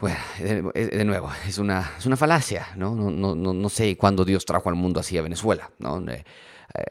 Bueno, 0.00 0.16
de, 0.38 1.04
nuevo, 1.04 1.30
es 1.46 1.58
una, 1.58 1.90
es 1.98 2.06
una 2.06 2.16
falacia, 2.16 2.68
¿no? 2.76 2.94
No, 2.94 3.10
no, 3.10 3.34
no 3.34 3.68
sé 3.68 3.96
cuándo 3.96 4.24
Dios 4.24 4.46
trajo 4.46 4.68
al 4.68 4.76
mundo 4.76 5.00
así 5.00 5.18
a 5.18 5.22
Venezuela, 5.22 5.70
¿no? 5.78 6.00
Eh, 6.10 6.24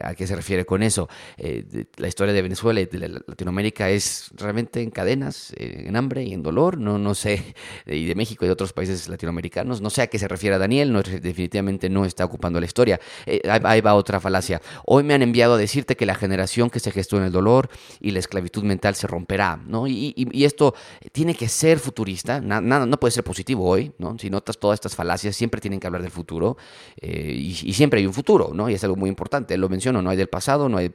¿A 0.00 0.14
qué 0.14 0.26
se 0.26 0.36
refiere 0.36 0.64
con 0.64 0.82
eso? 0.82 1.08
Eh, 1.36 1.86
la 1.96 2.08
historia 2.08 2.32
de 2.32 2.42
Venezuela 2.42 2.80
y 2.80 2.86
de 2.86 3.08
Latinoamérica 3.08 3.90
es 3.90 4.30
realmente 4.34 4.82
en 4.82 4.90
cadenas, 4.90 5.52
eh, 5.56 5.84
en 5.86 5.96
hambre 5.96 6.24
y 6.24 6.32
en 6.32 6.42
dolor. 6.42 6.78
No, 6.78 6.98
no 6.98 7.14
sé, 7.14 7.54
y 7.86 8.06
de 8.06 8.14
México 8.14 8.44
y 8.44 8.48
de 8.48 8.52
otros 8.52 8.72
países 8.72 9.08
latinoamericanos. 9.08 9.80
No 9.80 9.90
sé 9.90 10.02
a 10.02 10.06
qué 10.06 10.18
se 10.18 10.28
refiere 10.28 10.58
Daniel, 10.58 10.92
no, 10.92 11.02
definitivamente 11.02 11.88
no 11.88 12.04
está 12.04 12.24
ocupando 12.24 12.60
la 12.60 12.66
historia. 12.66 13.00
Eh, 13.26 13.40
ahí 13.64 13.80
va 13.80 13.94
otra 13.94 14.20
falacia. 14.20 14.60
Hoy 14.84 15.02
me 15.02 15.14
han 15.14 15.22
enviado 15.22 15.54
a 15.54 15.58
decirte 15.58 15.96
que 15.96 16.06
la 16.06 16.14
generación 16.14 16.70
que 16.70 16.80
se 16.80 16.90
gestó 16.90 17.16
en 17.18 17.24
el 17.24 17.32
dolor 17.32 17.68
y 18.00 18.10
la 18.10 18.18
esclavitud 18.18 18.62
mental 18.64 18.94
se 18.94 19.06
romperá. 19.06 19.60
¿no? 19.66 19.86
Y, 19.86 20.14
esto 20.48 20.74
tiene 21.12 21.34
que 21.34 21.48
ser 21.48 21.78
futurista, 21.78 22.40
nada, 22.40 22.86
no 22.86 22.98
puede 22.98 23.12
ser 23.12 23.24
positivo 23.24 23.68
hoy. 23.68 23.92
¿no? 23.98 24.18
Si 24.18 24.30
notas 24.30 24.58
todas 24.58 24.76
estas 24.76 24.94
falacias, 24.94 25.36
siempre 25.36 25.60
tienen 25.60 25.80
que 25.80 25.86
hablar 25.86 26.02
del 26.02 26.10
futuro 26.10 26.56
y, 27.00 27.54
siempre 27.78 28.00
hay 28.00 28.06
un 28.06 28.14
futuro, 28.14 28.50
¿no? 28.54 28.68
y 28.70 28.74
es 28.74 28.82
algo 28.82 28.96
muy 28.96 29.08
importante 29.08 29.56
menciono, 29.78 30.02
no 30.02 30.10
hay 30.10 30.16
del 30.16 30.28
pasado, 30.28 30.68
no 30.68 30.76
hay 30.76 30.90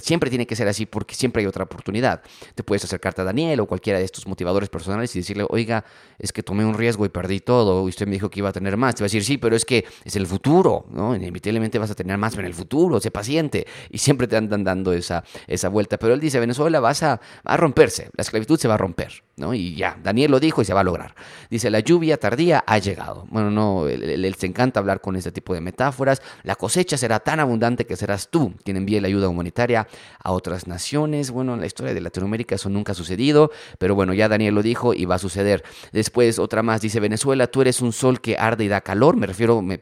siempre 0.00 0.30
tiene 0.30 0.46
que 0.46 0.56
ser 0.56 0.68
así 0.68 0.86
porque 0.86 1.14
siempre 1.14 1.42
hay 1.42 1.46
otra 1.46 1.64
oportunidad. 1.64 2.22
Te 2.54 2.62
puedes 2.62 2.84
acercarte 2.84 3.20
a 3.20 3.24
Daniel 3.24 3.60
o 3.60 3.66
cualquiera 3.66 3.98
de 3.98 4.04
estos 4.04 4.26
motivadores 4.26 4.68
personales 4.68 5.14
y 5.14 5.20
decirle, 5.20 5.44
oiga, 5.48 5.84
es 6.18 6.32
que 6.32 6.42
tomé 6.42 6.64
un 6.64 6.74
riesgo 6.74 7.04
y 7.04 7.08
perdí 7.08 7.40
todo, 7.40 7.84
y 7.86 7.90
usted 7.90 8.06
me 8.06 8.12
dijo 8.12 8.30
que 8.30 8.40
iba 8.40 8.48
a 8.48 8.52
tener 8.52 8.76
más. 8.76 8.94
Te 8.94 9.02
va 9.02 9.04
a 9.04 9.08
decir, 9.08 9.24
sí, 9.24 9.38
pero 9.38 9.54
es 9.56 9.64
que 9.64 9.84
es 10.04 10.16
el 10.16 10.26
futuro, 10.26 10.86
¿no? 10.90 11.14
Inevitablemente 11.14 11.78
vas 11.78 11.90
a 11.90 11.94
tener 11.94 12.16
más 12.18 12.36
en 12.36 12.44
el 12.44 12.54
futuro, 12.54 13.00
sé 13.00 13.10
paciente. 13.10 13.66
Y 13.90 13.98
siempre 13.98 14.26
te 14.26 14.36
andan 14.36 14.64
dando 14.64 14.92
esa, 14.92 15.24
esa 15.46 15.68
vuelta. 15.68 15.98
Pero 15.98 16.14
él 16.14 16.20
dice, 16.20 16.40
Venezuela 16.40 16.80
vas 16.80 17.02
a, 17.02 17.20
a 17.44 17.56
romperse, 17.56 18.10
la 18.16 18.22
esclavitud 18.22 18.58
se 18.58 18.68
va 18.68 18.74
a 18.74 18.78
romper, 18.78 19.22
¿no? 19.38 19.54
Y 19.54 19.74
ya, 19.74 19.96
Daniel 20.02 20.30
lo 20.30 20.40
dijo 20.40 20.62
y 20.62 20.64
se 20.64 20.74
va 20.74 20.80
a 20.80 20.84
lograr. 20.84 21.14
Dice, 21.50 21.70
la 21.70 21.80
lluvia 21.80 22.18
tardía 22.18 22.62
ha 22.66 22.78
llegado. 22.78 23.26
Bueno, 23.30 23.50
no, 23.50 23.88
él, 23.88 24.34
se 24.36 24.46
encanta 24.46 24.80
hablar 24.80 25.00
con 25.00 25.16
ese 25.16 25.32
tipo 25.32 25.54
de 25.54 25.60
metáforas. 25.60 26.22
La 26.42 26.56
cosecha 26.56 26.96
será 26.96 27.20
tan 27.20 27.40
abundante 27.40 27.86
que 27.86 27.96
serás 27.96 28.28
tú 28.28 28.54
quien 28.64 28.76
envíe 28.76 29.00
la 29.00 29.08
ayuda 29.08 29.28
humanitaria 29.28 29.88
a 30.22 30.32
otras 30.32 30.66
naciones. 30.66 31.30
Bueno, 31.30 31.54
en 31.54 31.60
la 31.60 31.66
historia 31.66 31.94
de 31.94 32.00
Latinoamérica 32.00 32.54
eso 32.54 32.68
nunca 32.68 32.92
ha 32.92 32.94
sucedido, 32.94 33.50
pero 33.78 33.94
bueno, 33.94 34.14
ya 34.14 34.28
Daniel 34.28 34.54
lo 34.54 34.62
dijo 34.62 34.94
y 34.94 35.04
va 35.04 35.16
a 35.16 35.18
suceder. 35.18 35.64
Después 35.92 36.38
otra 36.38 36.62
más 36.62 36.80
dice, 36.80 37.00
Venezuela, 37.00 37.46
tú 37.46 37.62
eres 37.62 37.80
un 37.80 37.92
sol 37.92 38.20
que 38.20 38.36
arde 38.36 38.64
y 38.64 38.68
da 38.68 38.80
calor. 38.80 39.16
Me 39.16 39.26
refiero, 39.26 39.62
me, 39.62 39.78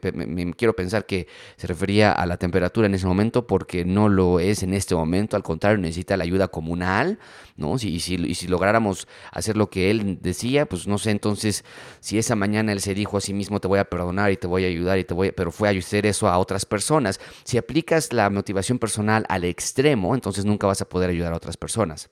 quiero 0.55 0.75
pensar 0.75 1.05
que 1.05 1.27
se 1.55 1.67
refería 1.67 2.11
a 2.11 2.25
la 2.25 2.37
temperatura 2.37 2.87
en 2.87 2.95
ese 2.95 3.07
momento 3.07 3.47
porque 3.47 3.85
no 3.85 4.09
lo 4.09 4.39
es 4.39 4.63
en 4.63 4.73
este 4.73 4.95
momento, 4.95 5.35
al 5.35 5.43
contrario, 5.43 5.77
necesita 5.77 6.17
la 6.17 6.23
ayuda 6.23 6.47
comunal, 6.47 7.19
¿no? 7.55 7.75
Y, 7.75 7.99
si, 7.99 8.15
y 8.15 8.35
si 8.35 8.47
lográramos 8.47 9.07
hacer 9.31 9.46
lo 9.55 9.69
que 9.69 9.89
él 9.89 10.19
decía, 10.21 10.65
pues 10.65 10.87
no 10.87 10.97
sé, 10.97 11.11
entonces, 11.11 11.63
si 11.99 12.17
esa 12.17 12.35
mañana 12.35 12.71
él 12.71 12.81
se 12.81 12.93
dijo 12.93 13.17
a 13.17 13.21
sí 13.21 13.33
mismo, 13.33 13.59
te 13.59 13.67
voy 13.67 13.79
a 13.79 13.85
perdonar 13.85 14.31
y 14.31 14.37
te 14.37 14.47
voy 14.47 14.65
a 14.65 14.67
ayudar 14.67 14.99
y 14.99 15.05
te 15.05 15.13
voy, 15.13 15.31
pero 15.31 15.51
fue 15.51 15.69
a 15.69 15.71
hacer 15.71 16.05
eso 16.05 16.27
a 16.27 16.37
otras 16.39 16.65
personas, 16.65 17.19
si 17.43 17.57
aplicas 17.57 18.11
la 18.11 18.29
motivación 18.29 18.79
personal 18.79 19.25
al 19.29 19.43
extremo, 19.43 20.15
entonces 20.15 20.43
nunca 20.43 20.67
vas 20.67 20.81
a 20.81 20.89
poder 20.89 21.09
ayudar 21.09 21.33
a 21.33 21.37
otras 21.37 21.55
personas. 21.55 22.09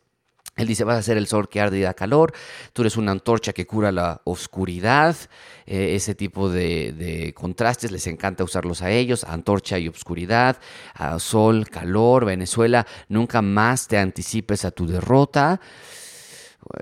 Él 0.56 0.68
dice, 0.68 0.86
vas 0.86 0.98
a 0.98 1.02
ser 1.02 1.18
el 1.18 1.28
sol 1.28 1.50
que 1.50 1.60
arde 1.60 1.80
y 1.80 1.82
da 1.82 1.94
calor, 1.94 2.32
tú 2.72 2.82
eres 2.84 2.96
una 2.96 3.12
antorcha 3.12 3.52
que 3.52 3.68
cura 3.68 3.92
la 3.92 4.22
oscuridad, 4.24 5.14
eh, 5.66 5.96
ese 5.96 6.16
tipo 6.16 6.50
de, 6.50 7.34
contrastes 7.36 7.92
les 7.92 8.08
encanta 8.08 8.46
usarlos 8.46 8.82
a 8.82 8.90
ellos, 8.90 9.26
antorcha 9.26 9.78
y 9.80 9.90
oscuridad, 9.90 10.58
sol, 11.18 11.68
calor, 11.70 12.24
Venezuela, 12.24 12.88
nunca 13.10 13.42
más 13.42 13.90
te 13.90 13.98
anticipes 13.98 14.64
a 14.64 14.72
tu 14.72 14.88
derrota. 14.88 15.60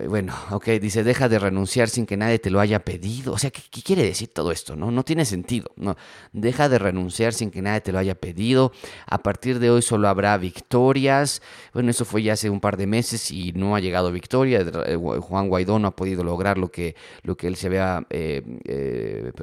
Bueno, 0.08 0.34
ok, 0.52 0.70
dice, 0.82 1.04
deja 1.04 1.28
de 1.28 1.40
renunciar 1.40 1.90
sin 1.90 2.06
que 2.06 2.16
nadie 2.16 2.40
te 2.40 2.50
lo 2.50 2.62
haya 2.62 2.80
pedido. 2.80 3.34
O 3.34 3.38
sea, 3.38 3.52
¿qué, 3.52 3.62
quiere 3.84 4.04
decir 4.04 4.30
todo 4.30 4.54
esto? 4.54 4.78
No, 4.78 4.92
no 4.92 5.04
tiene 5.04 5.25
sentido. 5.25 5.72
No, 5.75 5.98
deja 6.32 6.70
de 6.70 6.80
renunciar 6.80 7.34
sin 7.34 7.52
que 7.52 7.62
nadie 7.62 7.82
te 7.82 7.92
lo 7.92 8.00
haya 8.00 8.16
pedido. 8.16 8.72
A 9.06 9.18
partir 9.18 9.60
de 9.60 9.70
hoy 9.70 9.82
solo 9.82 10.08
habrá 10.08 10.38
victorias. 10.38 11.42
Bueno, 11.74 11.92
eso 11.92 12.06
fue 12.06 12.24
ya 12.24 12.34
hace 12.34 12.50
un 12.50 12.62
par 12.62 12.78
de 12.78 12.88
meses 12.88 13.30
y 13.30 13.52
no 13.52 13.75
ha 13.75 13.82
llegado 13.82 14.10
victoria. 14.10 14.62
Eh, 14.86 14.96
Juan 14.96 15.50
Guaidó 15.50 15.80
no 15.80 15.90
ha 15.90 15.96
podido 15.96 16.24
lograr 16.24 16.58
lo 16.58 16.72
que, 16.72 16.96
lo 17.24 17.36
que 17.36 17.48
él 17.48 17.58
se 17.58 17.68
había 17.68 18.08
eh, 18.10 18.42
eh, 18.63 19.34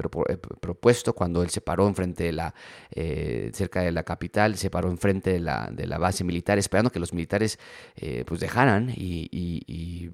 propuesto 0.59 1.13
cuando 1.13 1.43
él 1.43 1.51
se 1.51 1.61
paró 1.61 1.87
enfrente 1.87 2.23
de 2.23 2.31
la, 2.33 2.55
cerca 3.53 3.81
de 3.81 3.91
la 3.91 4.03
capital, 4.03 4.57
se 4.57 4.71
paró 4.71 4.89
enfrente 4.89 5.33
de 5.33 5.39
la, 5.39 5.69
de 5.71 5.85
la 5.85 5.99
base 5.99 6.23
militar, 6.23 6.57
esperando 6.57 6.89
que 6.89 6.99
los 6.99 7.13
militares 7.13 7.59
pues 8.25 8.39
dejaran 8.39 8.91
y 8.95 10.09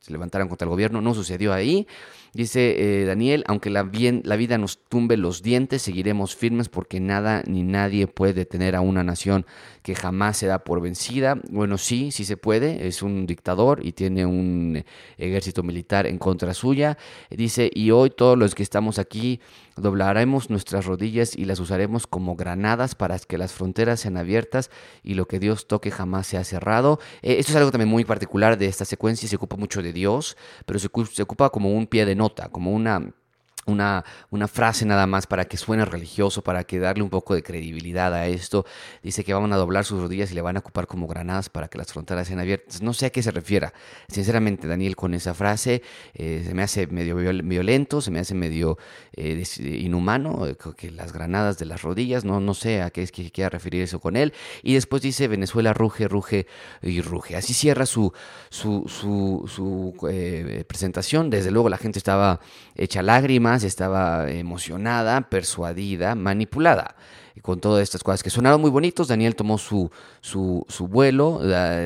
se 0.00 0.12
levantaron 0.12 0.48
contra 0.48 0.66
el 0.66 0.70
gobierno. 0.70 1.00
No 1.00 1.14
sucedió 1.14 1.52
ahí. 1.52 1.86
Dice 2.34 3.02
eh, 3.02 3.04
Daniel, 3.06 3.44
aunque 3.46 3.70
la 3.70 3.82
vida 3.82 4.58
nos 4.58 4.84
tumbe 4.84 5.16
los 5.16 5.42
dientes, 5.42 5.82
seguiremos 5.82 6.36
firmes 6.36 6.68
porque 6.68 7.00
nada 7.00 7.42
ni 7.46 7.62
nadie 7.62 8.06
puede 8.06 8.34
detener 8.34 8.76
a 8.76 8.80
una 8.80 9.02
nación 9.02 9.46
que 9.82 9.94
jamás 9.94 10.36
se 10.36 10.46
da 10.46 10.58
por 10.58 10.82
vencida. 10.82 11.40
Bueno, 11.50 11.78
sí, 11.78 12.10
sí 12.10 12.24
se 12.24 12.36
puede. 12.36 12.86
Es 12.86 13.02
un 13.02 13.26
dictador 13.26 13.84
y 13.84 13.92
tiene 13.92 14.26
un 14.26 14.84
ejército 15.16 15.62
militar 15.62 16.06
en 16.06 16.18
contra 16.18 16.52
suya. 16.52 16.98
Dice, 17.30 17.70
y 17.72 17.90
hoy 17.90 18.10
todos 18.10 18.36
los 18.36 18.54
que 18.54 18.62
estamos 18.62 18.98
aquí 18.98 19.40
doblaremos 19.76 20.50
nuestras 20.50 20.84
rodillas 20.84 21.36
y 21.36 21.44
las 21.44 21.60
usaremos 21.60 22.06
como 22.06 22.36
granadas 22.36 22.94
para 22.94 23.18
que 23.18 23.38
las 23.38 23.52
fronteras 23.52 24.00
sean 24.00 24.16
abiertas 24.16 24.70
y 25.02 25.14
lo 25.14 25.26
que 25.26 25.38
Dios 25.38 25.66
toque 25.66 25.90
jamás 25.90 26.26
sea 26.26 26.44
cerrado. 26.44 26.98
Eh, 27.22 27.36
esto 27.38 27.52
es 27.52 27.56
algo 27.56 27.70
también 27.70 27.88
muy 27.88 28.04
particular 28.04 28.58
de 28.58 28.66
esta 28.66 28.84
secuencia, 28.84 29.28
se 29.28 29.38
ocupa 29.48 29.56
mucho 29.56 29.82
de 29.82 29.92
Dios, 29.92 30.36
pero 30.66 30.78
se, 30.78 30.88
se 31.12 31.22
ocupa 31.22 31.50
como 31.50 31.72
un 31.72 31.86
pie 31.86 32.04
de 32.04 32.14
nota, 32.14 32.50
como 32.50 32.72
una 32.72 33.14
una, 33.66 34.04
una, 34.30 34.48
frase 34.48 34.84
nada 34.86 35.06
más 35.06 35.26
para 35.26 35.44
que 35.44 35.56
suene 35.56 35.84
religioso, 35.84 36.42
para 36.42 36.64
que 36.64 36.78
darle 36.78 37.02
un 37.02 37.10
poco 37.10 37.34
de 37.34 37.42
credibilidad 37.42 38.12
a 38.14 38.26
esto. 38.26 38.64
Dice 39.02 39.24
que 39.24 39.34
van 39.34 39.52
a 39.52 39.56
doblar 39.56 39.84
sus 39.84 40.00
rodillas 40.00 40.30
y 40.32 40.34
le 40.34 40.40
van 40.40 40.56
a 40.56 40.60
ocupar 40.60 40.86
como 40.86 41.06
granadas 41.06 41.48
para 41.48 41.68
que 41.68 41.78
las 41.78 41.92
fronteras 41.92 42.28
sean 42.28 42.40
abiertas. 42.40 42.82
No 42.82 42.92
sé 42.94 43.06
a 43.06 43.10
qué 43.10 43.22
se 43.22 43.30
refiera. 43.30 43.72
Sinceramente, 44.08 44.66
Daniel, 44.66 44.96
con 44.96 45.14
esa 45.14 45.34
frase 45.34 45.82
eh, 46.14 46.44
se 46.46 46.54
me 46.54 46.62
hace 46.62 46.86
medio 46.86 47.16
violento, 47.16 48.00
se 48.00 48.10
me 48.10 48.20
hace 48.20 48.34
medio 48.34 48.78
eh, 49.12 49.44
inhumano, 49.58 50.46
eh, 50.46 50.56
que 50.76 50.90
las 50.90 51.12
granadas 51.12 51.58
de 51.58 51.66
las 51.66 51.82
rodillas, 51.82 52.24
no, 52.24 52.40
no 52.40 52.54
sé 52.54 52.82
a 52.82 52.90
qué 52.90 53.02
es 53.02 53.12
que 53.12 53.30
quiera 53.30 53.50
referir 53.50 53.82
eso 53.82 54.00
con 54.00 54.16
él. 54.16 54.32
Y 54.62 54.74
después 54.74 55.02
dice, 55.02 55.28
Venezuela 55.28 55.74
ruge, 55.74 56.08
ruge 56.08 56.46
y 56.82 57.00
ruge. 57.00 57.36
Así 57.36 57.54
cierra 57.54 57.86
su, 57.86 58.12
su, 58.50 58.84
su, 58.86 59.44
su 59.46 59.94
presentación. 60.66 61.30
Desde 61.30 61.50
luego 61.50 61.68
la 61.68 61.78
gente 61.78 61.98
estaba 61.98 62.40
hecha 62.74 63.02
lágrimas 63.02 63.57
estaba 63.64 64.30
emocionada, 64.30 65.28
persuadida, 65.28 66.14
manipulada 66.14 66.94
con 67.42 67.60
todas 67.60 67.82
estas 67.82 68.02
cosas 68.02 68.22
que 68.22 68.30
sonaron 68.30 68.60
muy 68.60 68.70
bonitos. 68.70 69.08
Daniel 69.08 69.34
tomó 69.34 69.58
su, 69.58 69.90
su, 70.20 70.64
vuelo, 70.88 71.40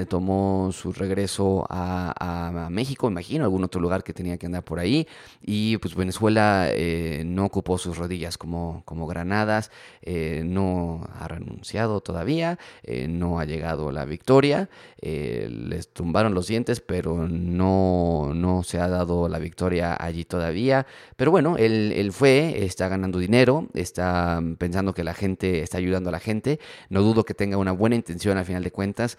tomó 0.08 0.70
su 0.72 0.92
regreso 0.92 1.66
a, 1.68 2.68
México, 2.70 3.08
imagino, 3.08 3.44
algún 3.44 3.64
otro 3.64 3.80
lugar 3.80 4.02
que 4.02 4.12
tenía 4.12 4.36
que 4.38 4.46
andar 4.46 4.64
por 4.64 4.78
ahí. 4.78 5.06
Y 5.42 5.76
pues 5.78 5.94
Venezuela 5.94 6.68
eh, 6.70 7.22
no 7.26 7.44
ocupó 7.44 7.78
sus 7.78 7.96
rodillas 7.98 8.38
como, 8.38 8.82
como 8.84 9.06
granadas, 9.06 9.70
eh, 10.02 10.42
no 10.44 11.06
ha 11.18 11.28
renunciado 11.28 12.00
todavía, 12.00 12.58
eh, 12.82 13.08
no 13.08 13.38
ha 13.38 13.44
llegado 13.44 13.90
la 13.92 14.04
victoria. 14.04 14.68
les 15.00 15.88
tumbaron 15.92 16.34
los 16.34 16.46
dientes, 16.46 16.80
pero 16.80 17.28
no, 17.28 18.32
no 18.34 18.62
se 18.62 18.78
ha 18.78 18.88
dado 18.88 19.28
la 19.28 19.38
victoria 19.38 19.96
allí 19.98 20.24
todavía. 20.24 20.86
Pero 21.16 21.30
bueno, 21.30 21.56
él, 21.58 21.92
él 21.94 22.12
fue, 22.12 22.64
está 22.64 22.88
ganando 22.88 23.18
dinero, 23.18 23.68
está 23.74 24.40
pensando 24.58 24.94
que 24.94 25.04
la 25.04 25.14
gente 25.14 25.41
está 25.42 25.78
ayudando 25.78 26.08
a 26.08 26.12
la 26.12 26.20
gente. 26.20 26.60
No 26.88 27.02
dudo 27.02 27.24
que 27.24 27.34
tenga 27.34 27.56
una 27.56 27.72
buena 27.72 27.96
intención 27.96 28.38
al 28.38 28.44
final 28.44 28.62
de 28.62 28.70
cuentas. 28.70 29.18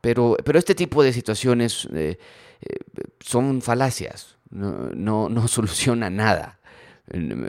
Pero, 0.00 0.36
pero 0.44 0.58
este 0.58 0.74
tipo 0.74 1.02
de 1.02 1.12
situaciones 1.12 1.88
eh, 1.92 2.18
eh, 2.60 2.76
son 3.20 3.62
falacias, 3.62 4.36
no, 4.50 5.28
no, 5.28 5.48
soluciona 5.48 6.10
nada. 6.10 6.58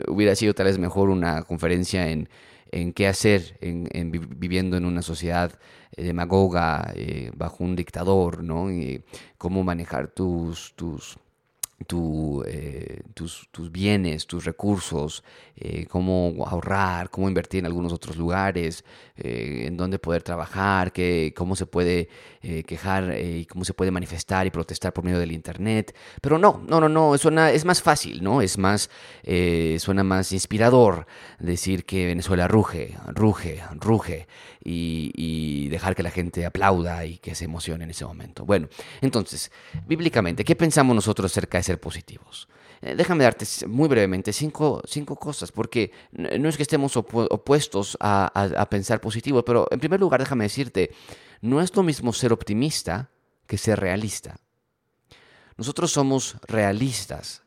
Hubiera 0.08 0.34
sido 0.34 0.54
tal 0.54 0.66
vez 0.66 0.78
mejor 0.78 1.10
una 1.10 1.42
conferencia 1.42 2.08
en, 2.08 2.28
en 2.72 2.92
qué 2.92 3.06
hacer 3.06 3.58
en, 3.60 4.10
viviendo 4.10 4.78
en 4.78 4.86
una 4.86 5.02
sociedad 5.02 5.52
eh, 5.96 6.04
demagoga 6.04 6.94
bajo 7.36 7.62
un 7.62 7.76
dictador, 7.76 8.42
¿no? 8.42 8.72
Y 8.72 9.04
cómo 9.36 9.62
manejar 9.62 10.08
tus, 10.08 10.72
tus, 10.76 11.18
tu, 11.86 12.44
tus, 13.14 13.48
tus 13.50 13.70
bienes, 13.72 14.26
tus 14.26 14.44
recursos, 14.44 15.22
eh, 15.62 15.84
cómo 15.90 16.46
ahorrar, 16.46 17.10
cómo 17.10 17.28
invertir 17.28 17.58
en 17.58 17.66
algunos 17.66 17.92
otros 17.92 18.16
lugares, 18.16 18.82
eh, 19.14 19.64
en 19.66 19.76
dónde 19.76 19.98
poder 19.98 20.22
trabajar, 20.22 20.90
que, 20.90 21.34
cómo 21.36 21.54
se 21.54 21.66
puede 21.66 22.08
eh, 22.40 22.62
quejar 22.64 23.14
y 23.18 23.44
cómo 23.44 23.66
se 23.66 23.74
puede 23.74 23.90
manifestar 23.90 24.46
y 24.46 24.50
protestar 24.50 24.94
por 24.94 25.04
medio 25.04 25.18
del 25.18 25.32
Internet. 25.32 25.94
Pero 26.22 26.38
no, 26.38 26.62
no, 26.66 26.80
no, 26.80 26.88
no, 26.88 27.14
es 27.14 27.64
más 27.66 27.82
fácil, 27.82 28.22
¿no? 28.22 28.40
Es 28.40 28.56
más, 28.56 28.88
suena 29.78 30.02
más 30.02 30.32
inspirador 30.32 31.06
decir 31.38 31.84
que 31.84 32.06
Venezuela 32.06 32.48
ruge, 32.48 32.96
ruge, 33.08 33.62
ruge 33.74 34.28
y, 34.64 35.12
y 35.14 35.68
dejar 35.68 35.94
que 35.94 36.02
la 36.02 36.10
gente 36.10 36.46
aplauda 36.46 37.04
y 37.04 37.18
que 37.18 37.34
se 37.34 37.44
emocione 37.44 37.84
en 37.84 37.90
ese 37.90 38.06
momento. 38.06 38.46
Bueno, 38.46 38.68
entonces, 39.02 39.52
bíblicamente, 39.86 40.42
¿qué 40.42 40.56
pensamos 40.56 40.94
nosotros 40.94 41.30
acerca 41.30 41.58
de 41.58 41.64
positivos? 41.78 42.48
Eh, 42.82 42.94
déjame 42.96 43.24
darte 43.24 43.44
muy 43.66 43.88
brevemente 43.88 44.32
cinco, 44.32 44.80
cinco 44.86 45.16
cosas, 45.16 45.52
porque 45.52 45.92
no 46.12 46.48
es 46.48 46.56
que 46.56 46.62
estemos 46.62 46.96
opuestos 46.96 47.96
a, 48.00 48.66
pensar 48.70 49.00
positivo, 49.00 49.44
pero 49.44 49.66
en 49.70 49.80
primer 49.80 50.00
lugar 50.00 50.20
déjame 50.20 50.44
decirte, 50.44 50.90
no 51.42 51.60
es 51.60 51.74
lo 51.76 51.82
mismo 51.82 52.12
ser 52.12 52.32
optimista 52.32 53.10
que 53.46 53.58
ser 53.58 53.80
realista. 53.80 54.36
Nosotros 55.56 55.92
somos 55.92 56.36
realistas. 56.48 57.42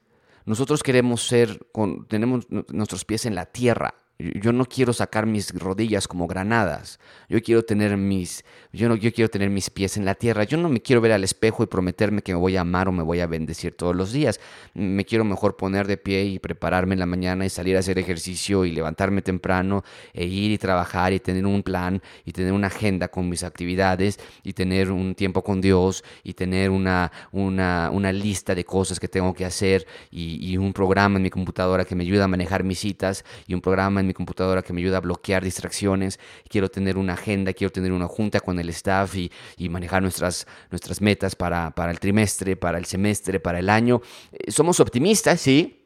Nosotros 0.45 0.83
queremos 0.83 1.25
ser, 1.25 1.65
tenemos 2.09 2.45
nuestros 2.49 3.05
pies 3.05 3.25
en 3.25 3.33
la 3.33 3.47
tierra. 3.47 3.95
Yo 4.19 4.53
no 4.53 4.65
quiero 4.65 4.93
sacar 4.93 5.25
mis 5.25 5.51
rodillas 5.53 6.07
como 6.07 6.27
granadas. 6.27 6.99
Yo 7.27 7.41
quiero 7.41 7.63
tener 7.63 7.97
mis, 7.97 8.45
yo 8.71 8.87
no, 8.87 8.95
yo 8.95 9.11
quiero 9.11 9.27
tener 9.27 9.49
mis 9.49 9.71
pies 9.71 9.97
en 9.97 10.05
la 10.05 10.13
tierra. 10.13 10.43
Yo 10.43 10.55
no 10.57 10.69
me 10.69 10.81
quiero 10.81 11.01
ver 11.01 11.13
al 11.13 11.23
espejo 11.23 11.63
y 11.63 11.65
prometerme 11.65 12.21
que 12.21 12.31
me 12.31 12.39
voy 12.39 12.55
a 12.55 12.61
amar 12.61 12.87
o 12.87 12.91
me 12.91 13.01
voy 13.01 13.21
a 13.21 13.27
bendecir 13.27 13.75
todos 13.75 13.95
los 13.95 14.11
días. 14.13 14.39
Me 14.75 15.03
quiero 15.03 15.25
mejor 15.25 15.57
poner 15.57 15.87
de 15.87 15.97
pie 15.97 16.25
y 16.25 16.37
prepararme 16.37 16.93
en 16.93 16.99
la 16.99 17.07
mañana 17.07 17.43
y 17.45 17.49
salir 17.49 17.75
a 17.75 17.79
hacer 17.79 17.97
ejercicio 17.97 18.65
y 18.65 18.71
levantarme 18.71 19.23
temprano 19.23 19.83
e 20.13 20.25
ir 20.25 20.51
y 20.51 20.59
trabajar 20.59 21.11
y 21.11 21.19
tener 21.19 21.47
un 21.47 21.63
plan 21.63 22.01
y 22.23 22.33
tener 22.33 22.53
una 22.53 22.67
agenda 22.67 23.07
con 23.07 23.27
mis 23.27 23.43
actividades 23.43 24.19
y 24.43 24.53
tener 24.53 24.91
un 24.91 25.15
tiempo 25.15 25.43
con 25.43 25.59
Dios 25.59 26.03
y 26.23 26.35
tener 26.35 26.69
una, 26.69 27.11
una, 27.31 27.89
una 27.91 28.11
lista 28.13 28.53
de 28.53 28.63
cosas 28.63 28.99
que 28.99 29.07
tengo 29.07 29.33
que 29.33 29.43
hacer 29.43 29.87
y, 30.11 30.51
y 30.51 30.57
un 30.57 30.71
programa 30.71 31.17
en 31.17 31.23
mi 31.23 31.31
computadora 31.31 31.83
que 31.83 31.95
me 31.95 32.03
ayuda 32.03 32.25
a 32.25 32.27
manejar 32.27 32.63
mis 32.63 32.79
citas 32.79 33.25
y 33.47 33.55
un 33.55 33.61
programa 33.61 34.02
en 34.03 34.07
mi 34.07 34.13
computadora 34.13 34.61
que 34.61 34.73
me 34.73 34.81
ayuda 34.81 34.97
a 34.97 35.01
bloquear 35.01 35.43
distracciones, 35.43 36.19
quiero 36.47 36.69
tener 36.69 36.97
una 36.97 37.13
agenda, 37.13 37.53
quiero 37.53 37.71
tener 37.71 37.91
una 37.91 38.07
junta 38.07 38.39
con 38.39 38.59
el 38.59 38.69
staff 38.69 39.15
y, 39.15 39.31
manejar 39.69 40.03
nuestras, 40.03 40.45
nuestras 40.69 41.01
metas 41.01 41.35
para, 41.35 41.71
para 41.71 41.91
el 41.91 41.99
trimestre, 41.99 42.55
para 42.55 42.77
el 42.77 42.85
semestre, 42.85 43.39
para 43.39 43.59
el 43.59 43.69
año. 43.69 44.01
Eh, 44.31 44.51
somos 44.51 44.79
optimistas, 44.79 45.41
sí, 45.41 45.82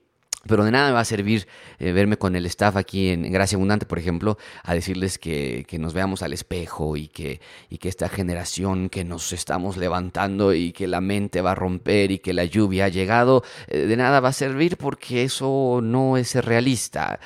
pero 0.48 0.64
de 0.64 0.72
nada 0.72 0.92
va 0.92 1.02
a 1.02 1.06
servir 1.06 1.48
eh, 1.80 1.92
verme 1.92 2.18
con 2.18 2.36
el 2.36 2.46
staff 2.46 2.76
aquí 2.76 3.10
en, 3.10 3.32
Gracia 3.32 3.56
Abundante, 3.56 3.86
por 3.86 4.00
ejemplo, 4.00 4.38
a 4.64 4.74
decirles 4.74 5.18
que, 5.18 5.66
nos 5.78 5.94
veamos 5.94 6.24
al 6.24 6.34
espejo 6.34 6.98
y 6.98 7.08
que, 7.08 7.40
y 7.70 7.78
que 7.78 7.90
esta 7.90 8.10
generación 8.10 8.90
que 8.90 9.04
nos 9.04 9.32
estamos 9.32 9.78
levantando 9.78 10.54
y 10.54 10.72
que 10.72 10.88
la 10.88 11.02
mente 11.02 11.42
va 11.42 11.52
a 11.52 11.56
romper 11.56 12.10
y 12.12 12.20
que 12.20 12.34
la 12.34 12.46
lluvia 12.46 12.86
ha 12.86 12.90
llegado, 12.90 13.44
eh, 13.68 13.86
de 13.86 13.96
nada 13.96 14.20
va 14.20 14.30
a 14.30 14.34
servir 14.34 14.78
porque 14.78 15.24
eso 15.24 15.82
no 15.84 16.18
es 16.18 16.34
realista. 16.36 17.20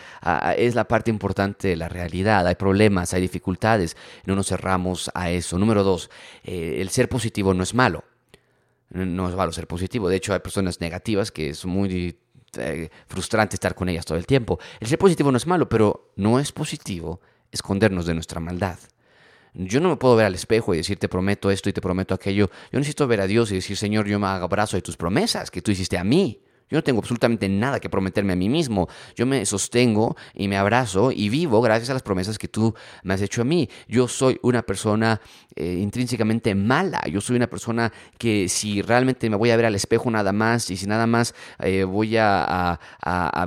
es 0.58 0.76
la 0.76 0.88
parte 0.88 1.10
importante 1.12 1.70
de 1.70 1.76
la 1.76 1.90
realidad. 1.90 2.46
Hay 2.48 2.56
problemas, 2.56 3.14
hay 3.14 3.22
dificultades. 3.22 3.96
No 4.26 4.36
nos 4.36 4.48
cerramos 4.48 5.12
a 5.14 5.30
eso. 5.30 5.58
Número 5.58 5.84
dos, 5.84 6.10
eh, 6.44 6.78
el 6.80 6.90
ser 6.90 7.10
positivo 7.10 7.54
no 7.54 7.64
es 7.64 7.74
malo. 7.74 8.04
No 8.90 9.30
es 9.30 9.36
malo 9.36 9.54
ser 9.54 9.68
positivo. 9.68 10.10
De 10.10 10.18
hecho, 10.18 10.34
hay 10.34 10.40
personas 10.40 10.82
negativas 10.82 11.32
que 11.32 11.54
son 11.54 11.72
muy 11.72 12.18
eh, 12.58 12.90
frustrante 13.08 13.56
estar 13.56 13.76
con 13.76 13.90
ellas 13.90 14.06
todo 14.06 14.18
el 14.18 14.26
tiempo. 14.26 14.60
El 14.80 14.88
ser 14.88 14.98
positivo 14.98 15.32
no 15.32 15.38
es 15.38 15.48
malo, 15.48 15.70
pero 15.70 16.12
no 16.16 16.40
es 16.40 16.52
positivo 16.52 17.22
escondernos 17.52 18.06
de 18.06 18.14
nuestra 18.14 18.40
maldad. 18.40 18.80
Yo 19.54 19.82
no 19.82 19.90
me 19.90 19.98
puedo 19.98 20.16
ver 20.16 20.26
al 20.26 20.36
espejo 20.36 20.74
y 20.74 20.78
decir 20.78 20.98
te 20.98 21.10
prometo 21.10 21.52
esto 21.52 21.70
y 21.70 21.74
te 21.74 21.82
prometo 21.82 22.14
aquello. 22.14 22.50
Yo 22.72 22.80
necesito 22.80 23.08
ver 23.08 23.22
a 23.22 23.28
Dios 23.28 23.52
y 23.52 23.56
decir, 23.56 23.76
Señor, 23.76 24.08
yo 24.08 24.18
me 24.20 24.28
abrazo 24.28 24.78
de 24.78 24.82
tus 24.82 24.96
promesas 24.96 25.52
que 25.52 25.62
tú 25.62 25.72
hiciste 25.72 25.98
a 25.98 26.04
mí. 26.04 26.41
Yo 26.72 26.78
no 26.78 26.84
tengo 26.84 27.00
absolutamente 27.00 27.50
nada 27.50 27.82
que 27.82 27.90
prometerme 27.90 28.34
a 28.34 28.36
mí 28.38 28.48
mismo. 28.48 28.88
Yo 29.16 29.26
me 29.26 29.46
sostengo 29.46 30.16
y 30.34 30.48
me 30.48 30.56
abrazo 30.56 31.12
y 31.12 31.28
vivo 31.28 31.62
gracias 31.62 31.90
a 31.90 31.94
las 31.94 32.02
promesas 32.02 32.40
que 32.40 32.48
tú 32.48 32.74
me 33.04 33.14
has 33.14 33.22
hecho 33.22 33.42
a 33.42 33.46
mí. 33.46 33.70
Yo 33.90 34.08
soy 34.08 34.40
una 34.42 34.62
persona 34.62 35.20
eh, 35.54 35.80
intrínsecamente 35.82 36.56
mala. 36.56 37.02
Yo 37.12 37.20
soy 37.20 37.36
una 37.36 37.48
persona 37.48 37.92
que 38.18 38.48
si 38.48 38.82
realmente 38.82 39.30
me 39.30 39.36
voy 39.36 39.50
a 39.50 39.58
ver 39.58 39.66
al 39.66 39.76
espejo 39.76 40.10
nada 40.10 40.32
más 40.32 40.72
y 40.72 40.78
si 40.78 40.88
nada 40.88 41.08
más 41.08 41.36
eh, 41.60 41.84
voy 41.84 42.16
a, 42.18 42.80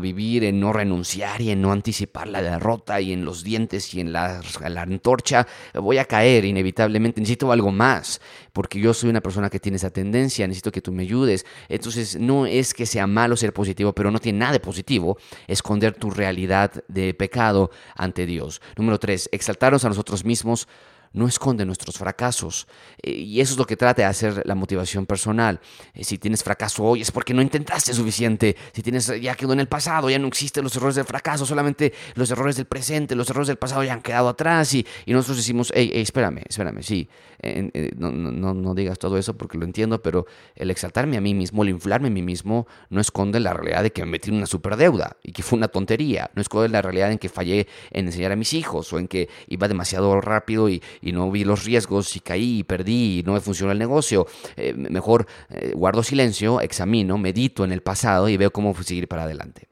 vivir 0.03 0.45
en 0.45 0.61
no 0.61 0.73
renunciar 0.73 1.41
y 1.41 1.51
en 1.51 1.63
no 1.63 1.73
anticipar 1.73 2.29
la 2.29 2.43
derrota 2.43 3.01
y 3.01 3.13
en 3.15 3.25
los 3.25 3.43
dientes 3.43 3.95
y 3.95 4.01
en 4.01 4.13
la, 4.13 4.43
la 4.69 4.83
antorcha, 4.83 5.47
voy 5.73 5.97
a 5.97 6.05
caer 6.05 6.45
inevitablemente. 6.45 7.23
Necesito 7.23 7.51
algo 7.51 7.73
más 7.73 8.21
porque 8.53 8.79
yo 8.79 8.93
soy 8.93 9.09
una 9.09 9.23
persona 9.23 9.49
que 9.49 9.59
tiene 9.59 9.77
esa 9.77 9.91
tendencia. 9.91 10.47
Necesito 10.47 10.71
que 10.73 10.83
tú 10.83 10.93
me 10.93 11.05
ayudes. 11.05 11.47
Entonces 11.71 12.19
no 12.21 12.45
es 12.45 12.75
que 12.75 12.85
sea 12.85 13.07
malo 13.15 13.37
ser 13.37 13.53
positivo, 13.53 13.95
pero 13.95 14.11
no 14.11 14.19
tiene 14.19 14.41
nada 14.41 14.53
de 14.53 14.61
positivo 14.61 15.17
esconder 15.47 15.95
tu 15.95 16.11
realidad 16.11 16.85
de 16.89 17.15
pecado 17.15 17.71
ante 17.97 18.27
Dios. 18.27 18.61
Número 18.77 18.99
tres, 18.99 19.29
exaltarnos 19.33 19.85
a 19.85 19.89
nosotros 19.89 20.25
mismos 20.25 20.69
no 21.15 21.27
esconde 21.27 21.65
nuestros 21.65 21.97
fracasos. 21.97 22.67
Eh, 23.03 23.13
y 23.13 23.41
eso 23.41 23.55
es 23.55 23.59
lo 23.59 23.65
que 23.65 23.77
trata 23.77 24.03
de 24.03 24.07
hacer 24.07 24.43
la 24.45 24.55
motivación 24.55 25.07
personal. 25.07 25.61
Eh, 25.95 26.05
si 26.05 26.19
tienes 26.19 26.45
fracaso 26.45 26.85
hoy 26.85 27.01
es 27.01 27.11
porque 27.11 27.33
no 27.33 27.41
intentaste 27.41 27.95
suficiente. 27.95 28.57
Si 28.73 28.83
tienes, 28.83 29.07
ya 29.21 29.35
quedó 29.35 29.55
en 29.55 29.61
el 29.61 29.69
pasado, 29.69 30.11
ya 30.11 30.19
no 30.19 30.29
existen 30.29 30.63
los 30.63 30.77
errores 30.77 30.97
del 30.97 31.07
fracaso, 31.07 31.47
solamente 31.47 31.95
los 32.17 32.31
errores 32.31 32.57
del 32.57 32.67
presente, 32.67 33.15
los 33.15 33.31
errores 33.31 33.49
del 33.49 33.57
pasado 33.57 33.83
ya 33.83 33.95
han 33.95 34.03
quedado 34.03 34.29
atrás. 34.29 34.75
Y, 34.75 34.85
nosotros 35.07 35.39
decimos, 35.39 35.73
hey, 35.75 35.91
espérame, 35.95 36.43
espérame, 36.49 36.83
sí, 36.83 37.09
eh, 37.39 37.93
no, 37.97 38.11
no, 38.11 38.53
no, 38.53 38.75
digas 38.75 38.99
todo 38.99 39.17
eso 39.17 39.37
porque 39.37 39.59
lo 39.59 39.65
entiendo, 39.65 40.03
pero 40.03 40.27
el 40.57 40.71
exaltarme 40.73 41.17
a 41.17 41.21
mí 41.21 41.35
mismo, 41.35 41.63
el 41.63 41.69
inflarme 41.69 42.09
a 42.09 42.11
mí 42.11 42.23
mismo, 42.23 42.67
no 42.91 43.01
esconde 43.01 43.39
la 43.39 43.53
realidad 43.53 43.85
de 43.85 43.93
que 43.93 44.05
me 44.05 44.13
metí 44.13 44.31
en 44.31 44.37
una 44.37 44.47
superdeuda 44.47 45.17
y 45.23 45.31
que 45.33 45.45
fue 45.45 45.57
una 45.57 45.69
tontería. 45.69 46.31
No 46.35 46.43
esconde 46.43 46.69
la 46.69 46.83
realidad 46.83 47.13
en 47.13 47.19
que 47.19 47.29
fallé 47.29 47.69
en 47.91 48.07
enseñar 48.07 48.33
a 48.33 48.37
mis 48.37 48.55
hijos 48.55 48.93
o 48.93 48.99
en 48.99 49.07
que 49.07 49.29
iba 49.47 49.69
demasiado 49.69 50.21
rápido 50.21 50.69
y, 50.69 50.83
y 51.05 51.13
no 51.13 51.31
vi 51.31 51.45
los 51.45 51.65
riesgos 51.65 52.17
y 52.17 52.21
caí 52.21 52.59
y 52.61 52.65
perdí 52.65 53.19
y 53.19 53.23
no 53.23 53.35
me 53.35 53.41
funcionó 53.41 53.73
el 53.73 53.79
negocio. 53.79 54.27
Eh, 54.57 54.73
mejor 54.73 55.27
eh, 55.51 55.73
guardo 55.75 56.03
silencio, 56.03 56.61
examino, 56.61 57.19
medito 57.19 57.65
en 57.65 57.73
el 57.73 57.83
pasado 57.83 58.29
y 58.29 58.37
veo 58.37 58.51
cómo 58.51 58.75
seguir 58.83 59.07
para 59.07 59.25
adelante. 59.25 59.69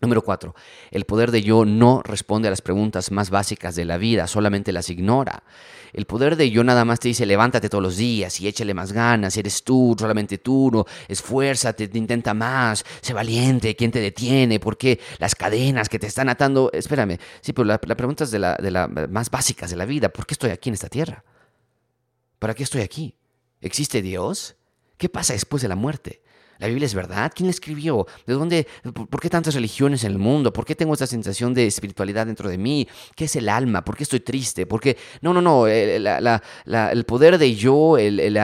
Número 0.00 0.22
cuatro, 0.22 0.54
el 0.92 1.06
poder 1.06 1.32
de 1.32 1.42
yo 1.42 1.64
no 1.64 2.02
responde 2.04 2.46
a 2.46 2.52
las 2.52 2.62
preguntas 2.62 3.10
más 3.10 3.30
básicas 3.30 3.74
de 3.74 3.84
la 3.84 3.98
vida, 3.98 4.28
solamente 4.28 4.70
las 4.70 4.90
ignora. 4.90 5.42
El 5.92 6.06
poder 6.06 6.36
de 6.36 6.52
yo 6.52 6.62
nada 6.62 6.84
más 6.84 7.00
te 7.00 7.08
dice 7.08 7.26
levántate 7.26 7.68
todos 7.68 7.82
los 7.82 7.96
días 7.96 8.40
y 8.40 8.46
échale 8.46 8.74
más 8.74 8.92
ganas, 8.92 9.36
eres 9.36 9.64
tú, 9.64 9.96
solamente 9.98 10.38
tú, 10.38 10.70
no, 10.72 10.84
esfuérzate, 11.08 11.90
intenta 11.94 12.32
más, 12.32 12.84
sé 13.00 13.12
valiente, 13.12 13.74
¿quién 13.74 13.90
te 13.90 13.98
detiene? 13.98 14.60
¿Por 14.60 14.78
qué 14.78 15.00
las 15.18 15.34
cadenas 15.34 15.88
que 15.88 15.98
te 15.98 16.06
están 16.06 16.28
atando? 16.28 16.70
Espérame, 16.72 17.18
sí, 17.40 17.52
pero 17.52 17.64
la, 17.64 17.78
pregunta 17.78 18.22
es 18.22 18.30
de 18.30 18.38
las 18.38 18.56
de 18.58 18.70
la 18.70 18.86
más 18.86 19.30
básicas 19.30 19.68
de 19.68 19.76
la 19.76 19.84
vida, 19.84 20.10
¿por 20.10 20.26
qué 20.26 20.34
estoy 20.34 20.50
aquí 20.50 20.68
en 20.68 20.74
esta 20.74 20.88
tierra? 20.88 21.24
¿Para 22.38 22.54
qué 22.54 22.62
estoy 22.62 22.82
aquí? 22.82 23.16
¿Existe 23.60 24.00
Dios? 24.00 24.54
¿Qué 24.96 25.08
pasa 25.08 25.32
después 25.32 25.60
de 25.60 25.68
la 25.68 25.74
muerte? 25.74 26.22
¿La 26.58 26.66
Biblia 26.66 26.86
es 26.86 26.94
verdad? 26.94 27.30
¿Quién 27.34 27.46
la 27.46 27.52
escribió? 27.52 28.06
¿De 28.26 28.34
dónde? 28.34 28.66
¿Por 28.92 29.20
qué 29.20 29.30
tantas 29.30 29.54
religiones 29.54 30.02
en 30.02 30.10
el 30.10 30.18
mundo? 30.18 30.52
¿Por 30.52 30.64
qué 30.64 30.74
tengo 30.74 30.92
esta 30.92 31.06
sensación 31.06 31.54
de 31.54 31.66
espiritualidad 31.66 32.26
dentro 32.26 32.48
de 32.48 32.58
mí? 32.58 32.88
¿Qué 33.14 33.26
es 33.26 33.36
el 33.36 33.48
alma? 33.48 33.84
¿Por 33.84 33.96
qué 33.96 34.02
estoy 34.02 34.20
triste? 34.20 34.66
¿Por 34.66 34.80
qué? 34.80 34.96
No, 35.20 35.32
no, 35.32 35.40
no. 35.40 35.68
El, 35.68 37.04
poder 37.06 37.38
de 37.38 37.54
yo, 37.54 37.96
el, 37.96 38.42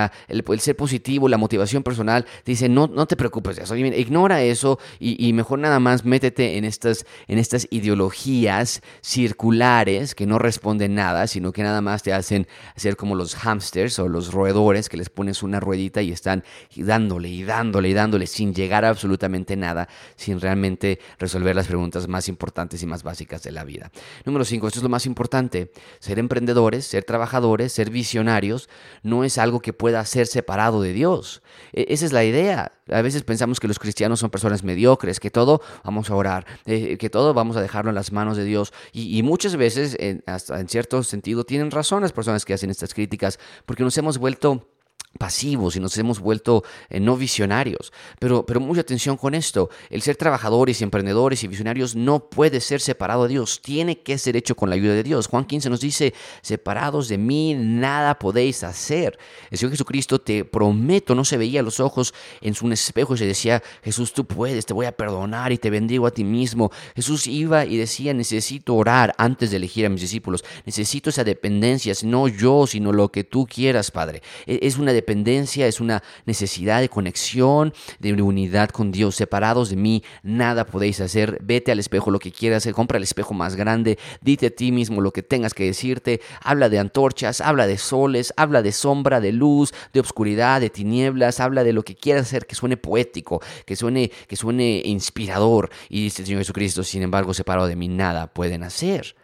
ser 0.61 0.77
positivo, 0.77 1.29
la 1.29 1.39
motivación 1.39 1.83
personal, 1.83 2.25
te 2.45 2.53
dice, 2.53 2.69
no, 2.69 2.87
no 2.87 3.07
te 3.07 3.17
preocupes 3.17 3.57
de 3.57 3.65
eso. 3.65 3.75
Ignora 3.75 4.43
eso 4.43 4.79
y, 5.01 5.33
mejor 5.33 5.59
nada 5.59 5.81
más 5.81 6.05
métete 6.05 6.57
en 6.57 6.65
estas, 6.65 7.07
en 7.27 7.39
estas 7.39 7.67
ideologías 7.71 8.81
circulares 9.03 10.15
que 10.15 10.27
no 10.27 10.39
responden 10.39 10.95
nada, 10.95 11.27
sino 11.27 11.51
que 11.51 11.65
nada 11.65 11.81
más 11.81 12.05
te 12.05 12.13
hacen 12.13 12.47
ser 12.77 12.97
como 12.97 13.17
los 13.17 13.35
hamsters 13.35 13.99
o 13.99 14.09
los 14.09 14.33
roedores 14.33 14.89
que 14.89 14.97
les 14.97 15.11
pones 15.11 15.43
una 15.43 15.59
ruedita 15.59 16.01
y 16.01 16.13
están 16.13 16.45
dándole 16.77 17.29
y 17.29 17.43
dándole 17.43 17.89
y 17.89 17.93
dándole 17.93 18.04
sin 18.27 18.55
llegar 18.55 18.85
a 18.85 18.95
absolutamente 18.95 19.57
nada, 19.57 19.89
sin 20.17 20.41
realmente 20.41 20.99
resolver 21.19 21.55
las 21.55 21.67
preguntas 21.67 22.09
más 22.09 22.29
importantes 22.29 22.83
y 22.83 22.87
más 22.87 23.03
básicas 23.03 23.43
de 23.43 23.53
la 23.53 23.65
vida. 23.65 23.91
Número 24.25 24.45
5, 24.45 24.69
esto 24.69 24.79
es 24.79 24.83
lo 24.83 24.89
más 24.89 25.07
importante, 25.07 25.73
ser 25.99 26.19
emprendedores, 26.19 26.87
ser 26.87 27.05
trabajadores, 27.05 27.73
ser 27.73 27.91
visionarios, 27.91 28.69
no 29.03 29.25
es 29.25 29.39
algo 29.39 29.61
que 29.61 29.73
pueda 29.73 30.05
ser 30.05 30.27
separado 30.27 30.81
de 30.81 30.93
Dios. 30.93 31.43
E, 31.73 31.87
esa 31.89 32.07
es 32.07 32.13
la 32.13 32.25
idea. 32.25 32.73
A 32.91 33.03
veces 33.03 33.23
pensamos 33.23 33.61
que 33.61 33.69
los 33.69 33.79
cristianos 33.79 34.21
son 34.21 34.31
personas 34.31 34.63
mediocres, 34.63 35.21
que 35.21 35.31
todo 35.31 35.61
vamos 35.83 36.11
a 36.11 36.15
orar, 36.15 36.47
eh, 36.67 36.97
que 36.99 37.11
todo 37.11 37.35
vamos 37.35 37.57
a 37.57 37.63
dejarlo 37.63 37.91
en 37.91 37.95
las 37.95 38.13
manos 38.13 38.37
de 38.37 38.45
Dios. 38.45 38.73
Y, 38.93 39.23
muchas 39.23 39.57
veces, 39.57 39.97
hasta 40.27 40.61
en 40.61 40.69
cierto 40.69 41.03
sentido, 41.03 41.45
tienen 41.45 41.71
razón 41.71 42.03
las 42.03 42.13
personas 42.13 42.45
que 42.45 42.55
hacen 42.55 42.71
estas 42.71 42.95
críticas, 42.95 43.39
porque 43.67 43.83
nos 43.83 43.97
hemos 43.97 44.19
vuelto 44.19 44.69
pasivos 45.19 45.77
y 45.77 45.81
nos 45.81 45.97
hemos 45.99 46.21
vuelto 46.21 46.65
eh, 46.91 47.01
no 47.01 47.17
visionarios. 47.17 47.93
Pero, 48.19 48.45
pero 48.45 48.61
mucha 48.61 48.83
atención 48.83 49.17
con 49.17 49.35
esto. 49.35 49.71
El 49.91 50.03
ser 50.03 50.17
trabajadores 50.17 50.81
y 50.81 50.85
emprendedores 50.85 51.43
y 51.43 51.49
visionarios 51.49 51.95
no 51.95 52.29
puede 52.29 52.61
ser 52.61 52.81
separado 52.81 53.25
de 53.25 53.31
Dios. 53.31 53.61
Tiene 53.63 54.01
que 54.01 54.19
ser 54.19 54.37
hecho 54.37 54.55
con 54.57 54.69
la 54.69 54.77
ayuda 54.77 54.95
de 54.95 55.03
Dios. 55.03 55.29
Juan 55.29 55.45
15 55.45 55.71
nos 55.71 55.81
dice, 55.81 56.15
separados 56.43 57.09
de 57.09 57.19
mí 57.19 57.55
nada 57.55 58.19
podéis 58.19 58.63
hacer. 58.65 59.19
El 59.51 59.59
Señor 59.59 59.73
Jesucristo 59.73 60.21
te 60.21 60.45
prometo, 60.45 61.15
no 61.15 61.25
se 61.25 61.37
veía 61.37 61.63
los 61.63 61.81
ojos 61.81 62.15
en 62.41 62.55
su 62.55 62.71
espejo 62.73 63.15
y 63.15 63.19
se 63.19 63.27
decía, 63.27 63.63
Jesús, 63.83 64.13
tú 64.13 64.27
puedes, 64.27 64.67
te 64.67 64.75
voy 64.75 64.87
a 64.87 64.93
perdonar 64.93 65.53
y 65.53 65.59
te 65.59 65.71
bendigo 65.71 66.07
a 66.07 66.11
ti 66.11 66.25
mismo. 66.25 66.71
Jesús 66.95 67.27
iba 67.27 67.65
y 67.65 67.77
decía, 67.77 68.13
necesito 68.13 68.75
orar 68.75 69.15
antes 69.19 69.51
de 69.51 69.57
elegir 69.57 69.87
a 69.87 69.89
mis 69.89 70.03
discípulos. 70.03 70.45
Necesito 70.67 71.11
esa 71.11 71.25
dependencia, 71.25 71.95
no 72.05 72.29
yo, 72.29 72.67
sino 72.67 72.93
lo 72.93 73.11
que 73.11 73.25
tú 73.25 73.47
quieras, 73.47 73.91
Padre. 73.91 74.23
E, 74.47 74.61
es 74.63 74.77
una 74.77 74.93
dependencia, 74.93 75.04
es 75.07 75.81
una 75.81 76.03
necesidad 76.27 76.81
de 76.81 76.89
conexión, 76.89 77.73
de 77.99 78.13
unidad 78.23 78.71
con 78.71 78.93
Dios. 78.93 79.15
Separados 79.15 79.71
de 79.71 79.77
mí, 79.77 80.03
nada 80.23 80.67
podéis 80.67 81.01
hacer. 81.01 81.39
Vete 81.43 81.73
al 81.73 81.79
espejo 81.79 82.11
lo 82.11 82.19
que 82.19 82.33
quieras 82.33 82.59
hacer, 82.59 82.75
compra 82.75 82.99
el 82.99 83.03
espejo 83.03 83.35
más 83.35 83.57
grande, 83.57 83.99
dite 84.21 84.47
a 84.47 84.51
ti 84.51 84.73
mismo 84.73 85.01
lo 85.01 85.13
que 85.13 85.23
tengas 85.23 85.55
que 85.55 85.65
decirte. 85.65 86.21
Habla 86.41 86.69
de 86.69 86.79
antorchas, 86.79 87.41
habla 87.41 87.67
de 87.67 87.79
soles, 87.79 88.33
habla 88.37 88.63
de 88.63 88.73
sombra, 88.73 89.21
de 89.21 89.33
luz, 89.33 89.73
de 89.93 90.01
obscuridad, 90.01 90.61
de 90.61 90.71
tinieblas, 90.71 91.41
habla 91.41 91.65
de 91.65 91.73
lo 91.73 91.83
que 91.83 91.95
quieras 91.95 92.27
hacer 92.27 92.47
que 92.47 92.55
suene 92.55 92.77
poético, 92.77 93.41
que 93.67 93.77
suene, 93.77 94.11
que 94.29 94.37
suene 94.37 94.83
inspirador. 94.85 95.71
Y 95.89 96.03
dice 96.05 96.23
el 96.23 96.27
Señor 96.27 96.41
Jesucristo, 96.43 96.83
sin 96.83 97.03
embargo, 97.03 97.35
separado 97.35 97.67
de 97.67 97.77
mí, 97.77 97.89
nada 97.89 98.27
pueden 98.29 98.63
hacer. 98.63 99.17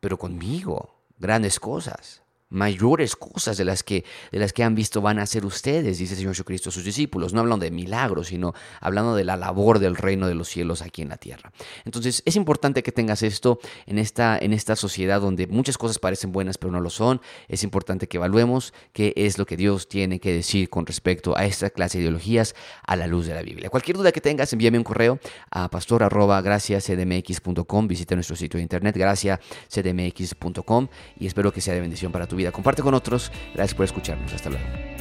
Pero 0.00 0.18
conmigo, 0.18 0.94
grandes 1.18 1.58
cosas 1.58 2.25
mayores 2.48 3.16
cosas 3.16 3.56
de 3.56 3.64
las 3.64 3.82
que 3.82 4.04
de 4.30 4.38
las 4.38 4.52
que 4.52 4.62
han 4.62 4.74
visto 4.74 5.00
van 5.00 5.18
a 5.18 5.22
hacer 5.22 5.44
ustedes, 5.44 5.98
dice 5.98 6.14
el 6.14 6.18
Señor 6.18 6.34
Jesucristo 6.34 6.70
a 6.70 6.72
sus 6.72 6.84
discípulos, 6.84 7.32
no 7.32 7.40
hablando 7.40 7.64
de 7.64 7.70
milagros, 7.70 8.28
sino 8.28 8.54
hablando 8.80 9.16
de 9.16 9.24
la 9.24 9.36
labor 9.36 9.78
del 9.78 9.96
reino 9.96 10.28
de 10.28 10.34
los 10.34 10.48
cielos 10.48 10.82
aquí 10.82 11.02
en 11.02 11.08
la 11.08 11.16
tierra. 11.16 11.52
Entonces, 11.84 12.22
es 12.24 12.36
importante 12.36 12.82
que 12.82 12.92
tengas 12.92 13.22
esto 13.22 13.58
en 13.86 13.98
esta 13.98 14.38
en 14.38 14.52
esta 14.52 14.76
sociedad 14.76 15.20
donde 15.20 15.46
muchas 15.46 15.78
cosas 15.78 15.98
parecen 15.98 16.32
buenas 16.32 16.58
pero 16.58 16.72
no 16.72 16.80
lo 16.80 16.90
son. 16.90 17.20
Es 17.48 17.64
importante 17.64 18.08
que 18.08 18.18
evaluemos 18.18 18.72
qué 18.92 19.12
es 19.16 19.38
lo 19.38 19.46
que 19.46 19.56
Dios 19.56 19.88
tiene 19.88 20.20
que 20.20 20.32
decir 20.32 20.68
con 20.68 20.86
respecto 20.86 21.36
a 21.36 21.44
esta 21.44 21.70
clase 21.70 21.98
de 21.98 22.04
ideologías 22.04 22.54
a 22.86 22.96
la 22.96 23.06
luz 23.06 23.26
de 23.26 23.34
la 23.34 23.42
Biblia. 23.42 23.70
Cualquier 23.70 23.96
duda 23.96 24.12
que 24.12 24.20
tengas, 24.20 24.52
envíame 24.52 24.78
un 24.78 24.84
correo 24.84 25.18
a 25.50 25.68
pastor@graciascdmx.com, 25.68 27.88
visita 27.88 28.14
nuestro 28.14 28.36
sitio 28.36 28.58
de 28.58 28.62
internet 28.62 28.96
graciascdmx.com 28.96 30.88
y 31.18 31.26
espero 31.26 31.52
que 31.52 31.60
sea 31.60 31.74
de 31.74 31.80
bendición 31.80 32.12
para 32.12 32.28
vida. 32.36 32.52
Comparte 32.52 32.82
con 32.82 32.94
otros. 32.94 33.32
Gracias 33.54 33.74
por 33.74 33.84
escucharnos. 33.84 34.32
Hasta 34.32 34.50
luego. 34.50 34.95